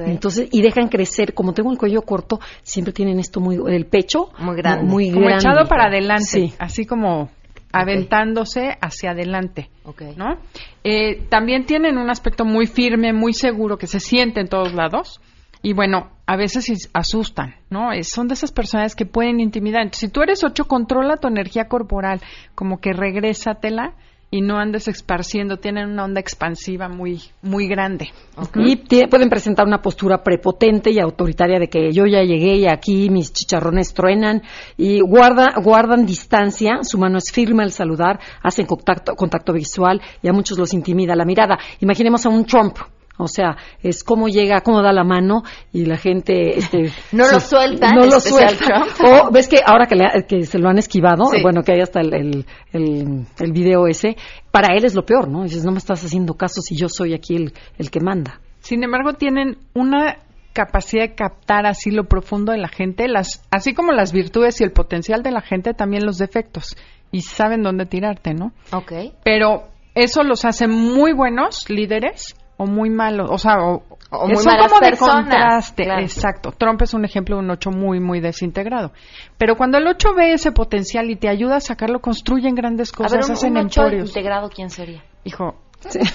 Entonces, 0.00 0.50
y 0.52 0.60
dejan 0.60 0.88
crecer, 0.88 1.32
como 1.32 1.54
tengo 1.54 1.72
el 1.72 1.78
cuello 1.78 2.02
corto, 2.02 2.38
siempre 2.62 2.92
tienen 2.92 3.18
esto 3.18 3.40
muy, 3.40 3.58
el 3.74 3.86
pecho 3.86 4.30
muy 4.38 4.54
grande. 4.54 4.84
Muy 4.84 5.10
como 5.10 5.24
grande. 5.24 5.42
echado 5.42 5.66
para 5.66 5.86
adelante, 5.86 6.52
así 6.58 6.84
como 6.84 7.30
aventándose 7.72 8.76
hacia 8.80 9.12
adelante, 9.12 9.70
¿no? 10.16 10.38
Eh, 10.84 11.26
también 11.28 11.66
tienen 11.66 11.98
un 11.98 12.10
aspecto 12.10 12.44
muy 12.44 12.66
firme, 12.66 13.12
muy 13.12 13.32
seguro, 13.32 13.78
que 13.78 13.86
se 13.86 14.00
siente 14.00 14.40
en 14.40 14.48
todos 14.48 14.72
lados. 14.74 15.20
Y 15.62 15.74
bueno, 15.74 16.10
a 16.26 16.36
veces 16.36 16.88
asustan, 16.94 17.54
¿no? 17.68 17.90
son 18.02 18.28
de 18.28 18.34
esas 18.34 18.50
personas 18.50 18.94
que 18.94 19.04
pueden 19.04 19.40
intimidar. 19.40 19.82
Entonces, 19.82 20.08
si 20.08 20.08
tú 20.08 20.22
eres 20.22 20.42
ocho, 20.42 20.64
controla 20.64 21.18
tu 21.18 21.28
energía 21.28 21.68
corporal, 21.68 22.20
como 22.54 22.80
que 22.80 22.94
regrésatela 22.94 23.94
y 24.30 24.42
no 24.42 24.58
andes 24.58 24.86
esparciendo, 24.86 25.56
tienen 25.56 25.90
una 25.90 26.04
onda 26.04 26.20
expansiva 26.20 26.88
muy, 26.88 27.20
muy 27.42 27.66
grande. 27.66 28.10
Y 28.54 28.76
pueden 29.06 29.28
presentar 29.28 29.66
una 29.66 29.82
postura 29.82 30.22
prepotente 30.22 30.90
y 30.90 31.00
autoritaria 31.00 31.58
de 31.58 31.68
que 31.68 31.92
yo 31.92 32.06
ya 32.06 32.22
llegué 32.22 32.56
y 32.56 32.68
aquí 32.68 33.10
mis 33.10 33.32
chicharrones 33.32 33.92
truenan 33.92 34.42
y 34.76 35.00
guarda, 35.00 35.54
guardan 35.62 36.06
distancia, 36.06 36.78
su 36.82 36.98
mano 36.98 37.18
es 37.18 37.32
firme 37.32 37.64
al 37.64 37.72
saludar, 37.72 38.20
hacen 38.42 38.66
contacto, 38.66 39.14
contacto 39.16 39.52
visual 39.52 40.00
y 40.22 40.28
a 40.28 40.32
muchos 40.32 40.58
los 40.58 40.74
intimida 40.74 41.16
la 41.16 41.24
mirada. 41.24 41.58
Imaginemos 41.80 42.24
a 42.24 42.28
un 42.28 42.44
Trump, 42.44 42.76
o 43.22 43.28
sea, 43.28 43.56
es 43.82 44.04
cómo 44.04 44.28
llega, 44.28 44.60
cómo 44.60 44.82
da 44.82 44.92
la 44.92 45.04
mano 45.04 45.42
y 45.72 45.84
la 45.84 45.96
gente... 45.96 46.58
Este, 46.58 46.92
no 47.12 47.30
lo 47.30 47.40
suelta. 47.40 47.92
No 47.92 48.06
lo 48.06 48.20
suelta. 48.20 48.84
O 49.04 49.30
ves 49.30 49.48
que 49.48 49.58
ahora 49.64 49.86
que, 49.86 50.44
se 50.44 50.58
lo 50.58 50.68
han 50.68 50.78
esquivado, 50.78 51.24
bueno, 51.42 51.62
que 51.62 51.72
hay 51.72 51.80
hasta 51.80 52.00
el, 52.00 52.44
el, 52.72 53.26
el, 53.38 53.52
video 53.52 53.86
ese, 53.86 54.16
para 54.50 54.74
él 54.74 54.84
es 54.84 54.94
lo 54.94 55.04
peor, 55.04 55.28
¿no? 55.28 55.42
Dices, 55.42 55.64
no 55.64 55.72
me 55.72 55.78
estás 55.78 56.04
haciendo 56.04 56.34
caso 56.34 56.60
si 56.60 56.76
yo 56.76 56.88
soy 56.88 57.14
aquí 57.14 57.36
el, 57.36 57.52
el 57.78 57.90
que 57.90 58.00
manda. 58.00 58.40
Sin 58.60 58.82
embargo, 58.84 59.14
tienen 59.14 59.58
una 59.74 60.18
capacidad 60.52 61.04
de 61.04 61.14
captar 61.14 61.66
así 61.66 61.90
lo 61.90 62.04
profundo 62.04 62.52
de 62.52 62.58
la 62.58 62.68
gente, 62.68 63.08
las, 63.08 63.42
así 63.50 63.72
como 63.74 63.92
las 63.92 64.12
virtudes 64.12 64.60
y 64.60 64.64
el 64.64 64.72
potencial 64.72 65.22
de 65.22 65.30
la 65.30 65.40
gente, 65.40 65.74
también 65.74 66.04
los 66.04 66.18
defectos. 66.18 66.76
Y 67.12 67.22
saben 67.22 67.62
dónde 67.62 67.86
tirarte, 67.86 68.34
¿no? 68.34 68.52
Ok. 68.72 68.92
Pero 69.24 69.68
eso 69.94 70.22
los 70.22 70.44
hace 70.44 70.68
muy 70.68 71.12
buenos 71.12 71.68
líderes 71.68 72.36
o 72.60 72.66
muy 72.66 72.90
malo, 72.90 73.24
o 73.30 73.38
sea, 73.38 73.58
o, 73.58 73.82
muy 74.26 74.44
malas 74.44 74.70
como 74.70 74.86
de 74.86 74.96
contraste. 74.98 75.84
Exacto. 76.02 76.52
Trump 76.52 76.82
es 76.82 76.92
un 76.92 77.06
ejemplo 77.06 77.36
de 77.36 77.42
un 77.42 77.50
8 77.50 77.70
muy, 77.70 78.00
muy 78.00 78.20
desintegrado. 78.20 78.92
Pero 79.38 79.56
cuando 79.56 79.78
el 79.78 79.86
8 79.86 80.12
ve 80.14 80.34
ese 80.34 80.52
potencial 80.52 81.08
y 81.08 81.16
te 81.16 81.30
ayuda 81.30 81.56
a 81.56 81.60
sacarlo, 81.60 82.00
construyen 82.00 82.54
grandes 82.54 82.92
cosas, 82.92 83.14
a 83.14 83.16
ver, 83.16 83.24
un, 83.24 83.32
hacen 83.32 83.56
un 83.56 83.64
8 83.64 83.92
integrado, 83.92 84.50
¿quién 84.50 84.68
sería? 84.68 85.02
Hijo, 85.24 85.54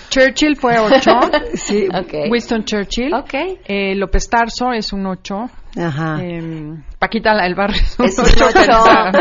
Churchill 0.09 0.55
fue 0.55 0.77
8. 0.77 1.11
sí. 1.55 1.87
Winston 2.29 2.63
Churchill. 2.63 3.13
Okay. 3.13 3.59
Eh, 3.65 3.95
López 3.95 4.29
Tarso 4.29 4.71
es 4.71 4.93
un 4.93 5.05
8. 5.07 5.49
Ajá. 5.77 6.19
Eh, 6.21 6.75
Paquita 6.99 7.31
el 7.45 7.55
barrio 7.55 7.81
es 7.81 7.97
un 7.99 8.05
8. 8.05 8.45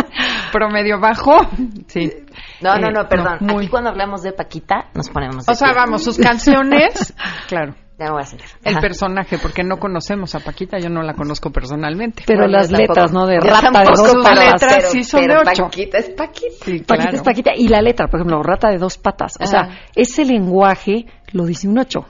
promedio 0.52 1.00
bajo. 1.00 1.38
Sí. 1.86 2.12
No, 2.60 2.76
no, 2.78 2.90
no, 2.90 3.02
eh, 3.02 3.06
perdón. 3.08 3.38
Aquí 3.50 3.68
cuando 3.68 3.90
hablamos 3.90 4.22
de 4.22 4.32
Paquita 4.32 4.90
nos 4.94 5.10
ponemos. 5.10 5.48
o 5.48 5.54
sea, 5.54 5.72
vamos, 5.72 6.02
sus 6.04 6.18
canciones. 6.18 7.14
claro. 7.48 7.74
Ya 7.96 8.06
me 8.06 8.10
voy 8.10 8.22
a 8.22 8.26
seguir. 8.26 8.46
El 8.64 8.78
personaje, 8.78 9.38
porque 9.38 9.62
no 9.62 9.78
conocemos 9.78 10.34
a 10.34 10.40
Paquita, 10.40 10.78
yo 10.78 10.90
no 10.90 11.02
la 11.02 11.14
conozco 11.14 11.50
personalmente. 11.50 12.24
Pero 12.26 12.48
las 12.48 12.72
letras, 12.72 13.12
¿no? 13.12 13.24
De 13.26 13.38
rata 13.38 13.70
de 13.70 13.84
dos 13.86 14.10
sus 14.10 14.30
letras 14.30 14.90
sí 14.90 15.04
son 15.04 15.22
de 15.22 15.36
ocho. 15.36 15.64
Paquita 15.64 15.98
es 15.98 16.10
Paquita. 16.10 16.64
Sí, 16.64 16.78
Paquita 16.80 17.10
es 17.10 17.22
Paquita. 17.22 17.52
Y 17.54 17.68
la 17.68 17.80
letra, 17.80 18.08
por 18.08 18.18
ejemplo, 18.18 18.42
rata 18.42 18.70
de 18.70 18.78
dos 18.78 18.98
patas. 18.98 19.34
O 19.40 19.46
sea, 19.46 19.78
ese 19.94 20.24
lenguaje 20.24 21.06
lo 21.32 21.44
dice 21.44 21.68
un 21.68 21.78
ocho. 21.78 22.04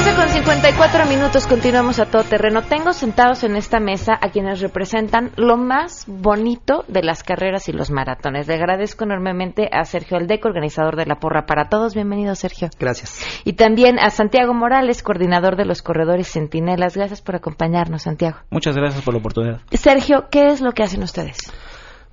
12 0.00 0.14
con 0.16 0.28
54 0.30 1.04
minutos, 1.04 1.46
continuamos 1.46 2.00
a 2.00 2.06
todo 2.06 2.24
terreno. 2.24 2.62
Tengo 2.62 2.94
sentados 2.94 3.44
en 3.44 3.54
esta 3.54 3.80
mesa 3.80 4.14
a 4.18 4.30
quienes 4.30 4.60
representan 4.60 5.30
lo 5.36 5.58
más 5.58 6.06
bonito 6.06 6.86
de 6.88 7.02
las 7.02 7.22
carreras 7.22 7.68
y 7.68 7.72
los 7.72 7.90
maratones. 7.90 8.48
Le 8.48 8.54
agradezco 8.54 9.04
enormemente 9.04 9.68
a 9.70 9.84
Sergio 9.84 10.16
Aldeco, 10.16 10.48
organizador 10.48 10.96
de 10.96 11.04
la 11.04 11.16
Porra 11.16 11.44
para 11.44 11.68
Todos. 11.68 11.92
Bienvenido, 11.92 12.34
Sergio. 12.34 12.70
Gracias. 12.78 13.22
Y 13.44 13.52
también 13.52 13.98
a 13.98 14.08
Santiago 14.08 14.54
Morales, 14.54 15.02
coordinador 15.02 15.56
de 15.56 15.66
los 15.66 15.82
corredores 15.82 16.28
Centinelas. 16.28 16.96
Gracias 16.96 17.20
por 17.20 17.36
acompañarnos, 17.36 18.04
Santiago. 18.04 18.38
Muchas 18.48 18.74
gracias 18.74 19.04
por 19.04 19.12
la 19.12 19.20
oportunidad. 19.20 19.60
Sergio, 19.70 20.28
¿qué 20.30 20.46
es 20.46 20.62
lo 20.62 20.72
que 20.72 20.82
hacen 20.82 21.02
ustedes? 21.02 21.52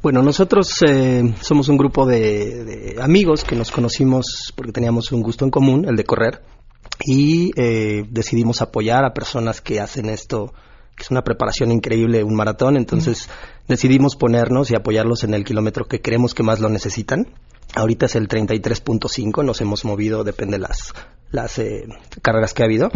Bueno, 0.04 0.22
nosotros 0.22 0.84
eh, 0.86 1.24
somos 1.40 1.70
un 1.70 1.78
grupo 1.78 2.06
de 2.06 2.98
amigos 3.02 3.46
que 3.46 3.56
nos 3.56 3.72
conocimos 3.72 4.52
porque 4.58 4.74
teníamos 4.74 5.14
un 5.14 5.22
gusto 5.22 5.46
en 5.46 5.52
común, 5.52 5.86
el 5.88 5.96
de 5.96 6.04
correr 6.04 6.42
y 7.06 7.52
eh, 7.56 8.06
decidimos 8.10 8.62
apoyar 8.62 9.06
a 9.06 9.14
personas 9.14 9.62
que 9.62 9.80
hacen 9.80 10.10
esto, 10.10 10.54
que 10.96 11.04
es 11.04 11.12
una 11.12 11.24
preparación 11.24 11.72
increíble, 11.72 12.24
un 12.24 12.36
maratón, 12.36 12.78
entonces 12.78 13.30
decidimos 13.68 14.16
ponernos 14.16 14.72
y 14.72 14.76
apoyarlos 14.76 15.24
en 15.24 15.34
el 15.34 15.44
kilómetro 15.44 15.86
que 15.86 16.02
creemos 16.02 16.34
que 16.34 16.44
más 16.44 16.60
lo 16.60 16.70
necesitan. 16.70 17.28
Ahorita 17.76 18.06
es 18.06 18.16
el 18.16 18.28
33.5, 18.28 19.44
nos 19.44 19.62
hemos 19.62 19.86
movido, 19.86 20.24
depende 20.24 20.58
de 20.58 20.64
las, 20.64 20.94
las 21.32 21.60
eh, 21.60 21.88
carreras 22.22 22.54
que 22.54 22.64
ha 22.64 22.66
habido. 22.66 22.90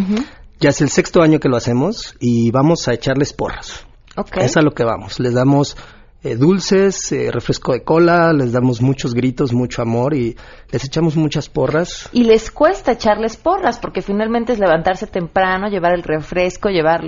Ya 0.59 0.69
es 0.69 0.81
el 0.81 0.89
sexto 0.89 1.21
año 1.21 1.39
que 1.39 1.49
lo 1.49 1.57
hacemos 1.57 2.15
y 2.19 2.51
vamos 2.51 2.87
a 2.87 2.93
echarles 2.93 3.33
porras. 3.33 3.85
Okay. 4.15 4.45
Es 4.45 4.57
a 4.57 4.61
lo 4.61 4.71
que 4.71 4.83
vamos. 4.83 5.19
Les 5.19 5.33
damos 5.33 5.77
eh, 6.23 6.35
dulces, 6.35 7.11
eh, 7.11 7.31
refresco 7.31 7.73
de 7.73 7.83
cola, 7.83 8.31
les 8.31 8.51
damos 8.51 8.81
muchos 8.81 9.13
gritos, 9.13 9.53
mucho 9.53 9.81
amor 9.81 10.13
y 10.13 10.35
les 10.71 10.83
echamos 10.83 11.15
muchas 11.15 11.49
porras. 11.49 12.09
Y 12.11 12.23
les 12.23 12.51
cuesta 12.51 12.91
echarles 12.91 13.37
porras 13.37 13.79
porque 13.79 14.01
finalmente 14.01 14.53
es 14.53 14.59
levantarse 14.59 15.07
temprano, 15.07 15.69
llevar 15.69 15.93
el 15.93 16.03
refresco, 16.03 16.69
llevar... 16.69 17.01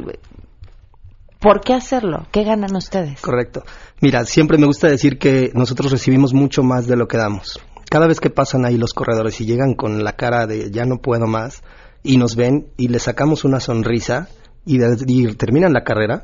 ¿Por 1.40 1.60
qué 1.62 1.74
hacerlo? 1.74 2.26
¿Qué 2.32 2.44
ganan 2.44 2.76
ustedes? 2.76 3.22
Correcto. 3.22 3.64
Mira, 4.02 4.26
siempre 4.26 4.58
me 4.58 4.66
gusta 4.66 4.88
decir 4.88 5.20
que 5.20 5.52
nosotros 5.54 5.92
recibimos 5.92 6.34
mucho 6.34 6.64
más 6.64 6.88
de 6.88 6.96
lo 6.96 7.08
que 7.08 7.18
damos. 7.18 7.60
Cada 7.90 8.08
vez 8.08 8.20
que 8.20 8.30
pasan 8.30 8.66
ahí 8.66 8.78
los 8.78 8.94
corredores 8.94 9.40
y 9.42 9.46
llegan 9.46 9.76
con 9.76 10.04
la 10.04 10.14
cara 10.14 10.48
de 10.48 10.72
ya 10.72 10.86
no 10.86 11.02
puedo 11.02 11.28
más 11.28 11.62
y 12.02 12.18
nos 12.18 12.36
ven 12.36 12.68
y 12.78 12.88
les 12.88 13.04
sacamos 13.04 13.44
una 13.44 13.60
sonrisa 13.60 14.30
y, 14.66 14.80
y 15.06 15.36
terminan 15.36 15.74
la 15.74 15.84
carrera, 15.84 16.24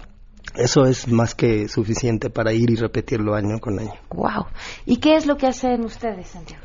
eso 0.56 0.86
es 0.86 1.08
más 1.08 1.36
que 1.36 1.68
suficiente 1.68 2.30
para 2.30 2.54
ir 2.54 2.70
y 2.70 2.76
repetirlo 2.76 3.36
año 3.36 3.60
con 3.60 3.80
año. 3.80 3.93
Wow. 4.10 4.47
¿Y 4.86 4.97
qué 4.97 5.16
es 5.16 5.26
lo 5.26 5.38
que 5.38 5.47
hacen 5.47 5.84
ustedes, 5.84 6.28
Santiago? 6.28 6.64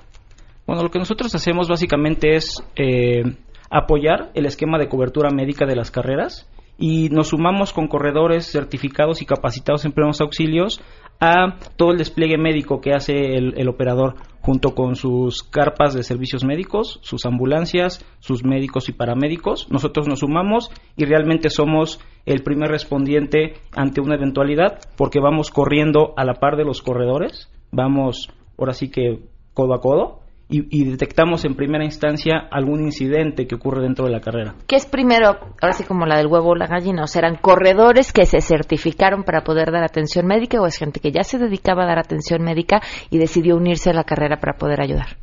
Bueno, 0.66 0.82
lo 0.82 0.90
que 0.90 0.98
nosotros 0.98 1.34
hacemos 1.34 1.68
básicamente 1.68 2.36
es 2.36 2.62
eh, 2.76 3.22
apoyar 3.70 4.30
el 4.34 4.46
esquema 4.46 4.78
de 4.78 4.88
cobertura 4.88 5.30
médica 5.30 5.66
de 5.66 5.76
las 5.76 5.90
carreras 5.90 6.48
y 6.78 7.08
nos 7.10 7.28
sumamos 7.28 7.72
con 7.72 7.88
corredores 7.88 8.50
certificados 8.50 9.22
y 9.22 9.26
capacitados 9.26 9.84
en 9.84 9.92
primeros 9.92 10.20
auxilios 10.20 10.80
a 11.20 11.56
todo 11.76 11.92
el 11.92 11.98
despliegue 11.98 12.38
médico 12.38 12.80
que 12.80 12.92
hace 12.92 13.36
el, 13.36 13.68
operador 13.68 14.16
junto 14.40 14.74
con 14.74 14.96
sus 14.96 15.42
carpas 15.42 15.94
de 15.94 16.02
servicios 16.02 16.44
médicos, 16.44 16.98
sus 17.02 17.24
ambulancias, 17.24 18.04
sus 18.18 18.44
médicos 18.44 18.88
y 18.88 18.92
paramédicos. 18.92 19.70
Nosotros 19.70 20.06
nos 20.08 20.20
sumamos 20.20 20.70
y 20.96 21.04
realmente 21.04 21.50
somos 21.50 22.00
el 22.26 22.42
primer 22.42 22.70
respondiente 22.70 23.54
ante 23.72 24.00
una 24.00 24.16
eventualidad 24.16 24.80
porque 24.96 25.20
vamos 25.20 25.50
corriendo 25.50 26.12
a 26.16 26.24
la 26.24 26.34
par 26.34 26.56
de 26.56 26.64
los 26.64 26.82
corredores, 26.82 27.48
vamos 27.70 28.28
ahora 28.58 28.72
sí 28.72 28.90
que 28.90 29.20
codo 29.54 29.74
a 29.74 29.80
codo 29.80 30.23
y, 30.48 30.84
detectamos 30.84 31.44
en 31.44 31.54
primera 31.54 31.84
instancia 31.84 32.48
algún 32.50 32.84
incidente 32.84 33.46
que 33.46 33.54
ocurre 33.54 33.82
dentro 33.82 34.04
de 34.04 34.12
la 34.12 34.20
carrera. 34.20 34.54
¿Qué 34.66 34.76
es 34.76 34.86
primero, 34.86 35.38
ahora 35.60 35.72
sí 35.72 35.84
como 35.84 36.06
la 36.06 36.18
del 36.18 36.26
huevo 36.26 36.50
o 36.50 36.54
la 36.54 36.66
gallina? 36.66 37.04
O 37.04 37.06
sea, 37.06 37.20
¿eran 37.20 37.36
corredores 37.36 38.12
que 38.12 38.26
se 38.26 38.40
certificaron 38.40 39.24
para 39.24 39.42
poder 39.42 39.72
dar 39.72 39.82
atención 39.84 40.26
médica 40.26 40.60
o 40.60 40.66
es 40.66 40.76
gente 40.76 41.00
que 41.00 41.12
ya 41.12 41.22
se 41.22 41.38
dedicaba 41.38 41.84
a 41.84 41.86
dar 41.86 41.98
atención 41.98 42.42
médica 42.42 42.82
y 43.10 43.18
decidió 43.18 43.56
unirse 43.56 43.90
a 43.90 43.94
la 43.94 44.04
carrera 44.04 44.38
para 44.38 44.58
poder 44.58 44.80
ayudar? 44.82 45.16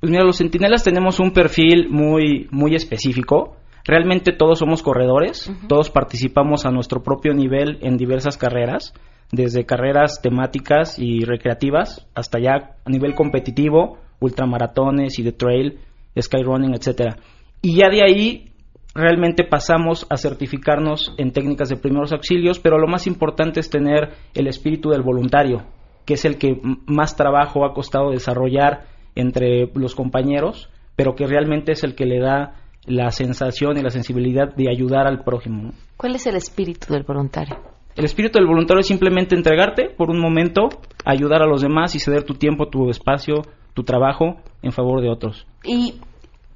Pues 0.00 0.10
mira, 0.10 0.24
los 0.24 0.38
centinelas 0.38 0.84
tenemos 0.84 1.20
un 1.20 1.32
perfil 1.32 1.88
muy, 1.90 2.48
muy 2.50 2.74
específico. 2.74 3.56
Realmente 3.84 4.32
todos 4.32 4.58
somos 4.58 4.82
corredores, 4.82 5.52
todos 5.68 5.90
participamos 5.90 6.64
a 6.64 6.70
nuestro 6.70 7.02
propio 7.02 7.34
nivel 7.34 7.78
en 7.82 7.96
diversas 7.96 8.36
carreras, 8.36 8.94
desde 9.32 9.64
carreras 9.64 10.20
temáticas 10.22 10.98
y 10.98 11.24
recreativas 11.24 12.06
hasta 12.14 12.38
ya 12.40 12.76
a 12.84 12.90
nivel 12.90 13.14
competitivo, 13.14 13.98
ultramaratones 14.20 15.18
y 15.18 15.22
de 15.22 15.32
trail, 15.32 15.80
skyrunning, 16.20 16.74
etcétera. 16.74 17.16
Y 17.62 17.76
ya 17.76 17.88
de 17.88 18.02
ahí 18.02 18.52
realmente 18.94 19.44
pasamos 19.44 20.06
a 20.10 20.16
certificarnos 20.16 21.14
en 21.18 21.32
técnicas 21.32 21.68
de 21.68 21.76
primeros 21.76 22.12
auxilios, 22.12 22.58
pero 22.58 22.78
lo 22.78 22.88
más 22.88 23.06
importante 23.06 23.60
es 23.60 23.70
tener 23.70 24.10
el 24.34 24.46
espíritu 24.46 24.90
del 24.90 25.02
voluntario, 25.02 25.62
que 26.04 26.14
es 26.14 26.24
el 26.24 26.38
que 26.38 26.60
más 26.86 27.16
trabajo 27.16 27.64
ha 27.64 27.74
costado 27.74 28.10
desarrollar 28.10 28.86
entre 29.14 29.70
los 29.74 29.94
compañeros, 29.94 30.70
pero 30.96 31.14
que 31.14 31.26
realmente 31.26 31.72
es 31.72 31.84
el 31.84 31.94
que 31.94 32.06
le 32.06 32.20
da 32.20 32.54
la 32.86 33.10
sensación 33.10 33.76
y 33.76 33.82
la 33.82 33.90
sensibilidad 33.90 34.54
de 34.54 34.70
ayudar 34.70 35.06
al 35.06 35.22
prójimo. 35.22 35.72
¿Cuál 35.96 36.16
es 36.16 36.26
el 36.26 36.36
espíritu 36.36 36.92
del 36.92 37.04
voluntario? 37.04 37.56
El 37.96 38.04
espíritu 38.04 38.38
del 38.38 38.46
voluntario 38.46 38.80
es 38.80 38.86
simplemente 38.86 39.34
entregarte 39.34 39.90
por 39.90 40.10
un 40.10 40.20
momento, 40.20 40.68
ayudar 41.04 41.42
a 41.42 41.46
los 41.46 41.60
demás 41.60 41.94
y 41.94 41.98
ceder 41.98 42.22
tu 42.22 42.34
tiempo, 42.34 42.68
tu 42.68 42.88
espacio, 42.88 43.42
tu 43.74 43.82
trabajo 43.82 44.36
en 44.62 44.72
favor 44.72 45.00
de 45.00 45.10
otros. 45.10 45.46
Y, 45.64 46.00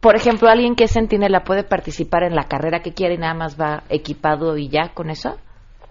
por 0.00 0.16
ejemplo, 0.16 0.48
alguien 0.48 0.74
que 0.74 0.84
es 0.84 0.92
centinela 0.92 1.44
puede 1.44 1.64
participar 1.64 2.22
en 2.22 2.34
la 2.34 2.44
carrera 2.44 2.80
que 2.80 2.92
quiere 2.92 3.14
y 3.14 3.18
nada 3.18 3.34
más 3.34 3.60
va 3.60 3.84
equipado 3.88 4.56
y 4.56 4.68
ya 4.68 4.90
con 4.94 5.10
eso. 5.10 5.36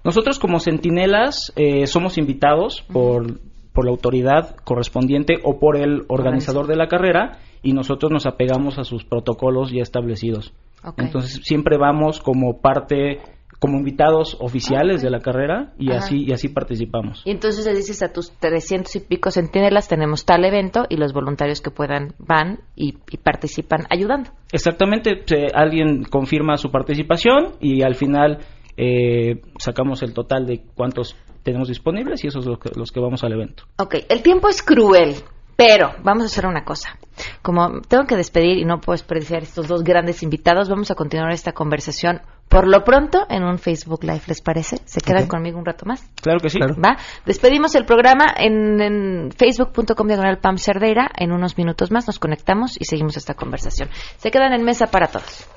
Nosotros 0.03 0.38
como 0.38 0.59
centinelas 0.59 1.53
eh, 1.55 1.88
somos 1.88 2.17
invitados 2.17 2.84
por, 2.91 3.39
por 3.71 3.86
la 3.86 3.91
autoridad 3.91 4.55
correspondiente 4.63 5.38
o 5.43 5.59
por 5.59 5.78
el 5.78 6.03
organizador 6.09 6.67
de 6.67 6.76
la 6.76 6.88
carrera 6.88 7.39
y 7.61 7.71
nosotros 7.71 8.11
nos 8.11 8.26
apegamos 8.26 8.78
a 8.78 8.84
sus 8.84 9.05
protocolos 9.05 9.71
ya 9.71 9.82
establecidos. 9.82 10.53
Entonces 10.97 11.39
siempre 11.43 11.78
vamos 11.78 12.19
como 12.19 12.59
parte 12.59 13.21
como 13.64 13.78
invitados 13.78 14.36
oficiales 14.41 15.01
de 15.01 15.09
la 15.09 15.22
carrera 15.22 15.72
y 15.80 15.93
así 15.93 16.26
y 16.28 16.34
así 16.34 16.49
participamos. 16.49 17.22
Y 17.24 17.32
entonces 17.32 17.66
le 17.66 17.74
dices 17.74 18.03
a 18.03 18.11
tus 18.11 18.30
300 18.38 18.93
y 18.97 18.99
pico 18.99 19.32
centinelas 19.32 19.88
tenemos 19.88 20.26
tal 20.26 20.43
evento 20.43 20.84
y 20.89 20.97
los 20.97 21.14
voluntarios 21.14 21.61
que 21.61 21.72
puedan 21.72 22.14
van 22.20 22.59
y, 22.76 22.97
participan 23.24 23.86
ayudando. 23.89 24.32
Exactamente, 24.51 25.24
alguien 25.53 26.03
confirma 26.03 26.57
su 26.57 26.72
participación 26.72 27.53
y 27.61 27.84
al 27.84 27.95
final 27.95 28.39
eh, 28.76 29.39
sacamos 29.59 30.03
el 30.03 30.14
total 30.14 30.45
de 30.45 30.66
cuántos 30.76 31.16
tenemos 31.43 31.70
disponibles 31.70 32.22
y 32.26 32.28
esos 32.28 32.43
son 32.43 32.55
los 32.55 32.59
que, 32.59 32.78
los 32.78 32.91
que 32.91 32.99
vamos 32.99 33.24
al 33.24 33.32
evento. 33.32 33.64
Ok, 33.78 33.95
el 34.09 34.22
tiempo 34.22 34.49
es 34.49 34.61
cruel. 34.61 35.16
Pero 35.55 35.91
vamos 36.03 36.23
a 36.23 36.25
hacer 36.27 36.45
una 36.45 36.63
cosa. 36.63 36.97
Como 37.41 37.81
tengo 37.81 38.05
que 38.05 38.15
despedir 38.15 38.57
y 38.57 38.65
no 38.65 38.79
puedo 38.79 38.95
desperdiciar 38.95 39.43
estos 39.43 39.67
dos 39.67 39.83
grandes 39.83 40.23
invitados, 40.23 40.69
vamos 40.69 40.89
a 40.91 40.95
continuar 40.95 41.31
esta 41.31 41.51
conversación 41.51 42.21
por 42.49 42.67
lo 42.67 42.83
pronto 42.83 43.25
en 43.29 43.43
un 43.43 43.57
Facebook 43.57 44.03
Live, 44.03 44.21
¿les 44.27 44.41
parece? 44.41 44.77
¿Se 44.85 45.01
quedan 45.01 45.27
conmigo 45.27 45.57
un 45.57 45.65
rato 45.65 45.85
más? 45.87 46.07
Claro 46.21 46.39
que 46.39 46.49
sí. 46.49 46.59
¿Va? 46.59 46.97
Despedimos 47.25 47.73
el 47.73 47.85
programa 47.85 48.25
en, 48.37 49.31
facebook.com 49.31 50.07
diagonal 50.07 50.37
Pam 50.37 50.57
Cerdeira. 50.57 51.09
En 51.17 51.31
unos 51.31 51.57
minutos 51.57 51.91
más 51.91 52.05
nos 52.05 52.19
conectamos 52.19 52.79
y 52.79 52.85
seguimos 52.85 53.17
esta 53.17 53.33
conversación. 53.33 53.89
Se 54.17 54.29
quedan 54.29 54.53
en 54.53 54.63
mesa 54.63 54.87
para 54.87 55.07
todos. 55.07 55.47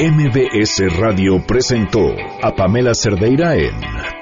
MBS 0.00 0.98
Radio 0.98 1.44
presentó 1.46 2.00
a 2.42 2.56
Pamela 2.56 2.92
Cerdeira 2.92 3.54
en 3.54 4.21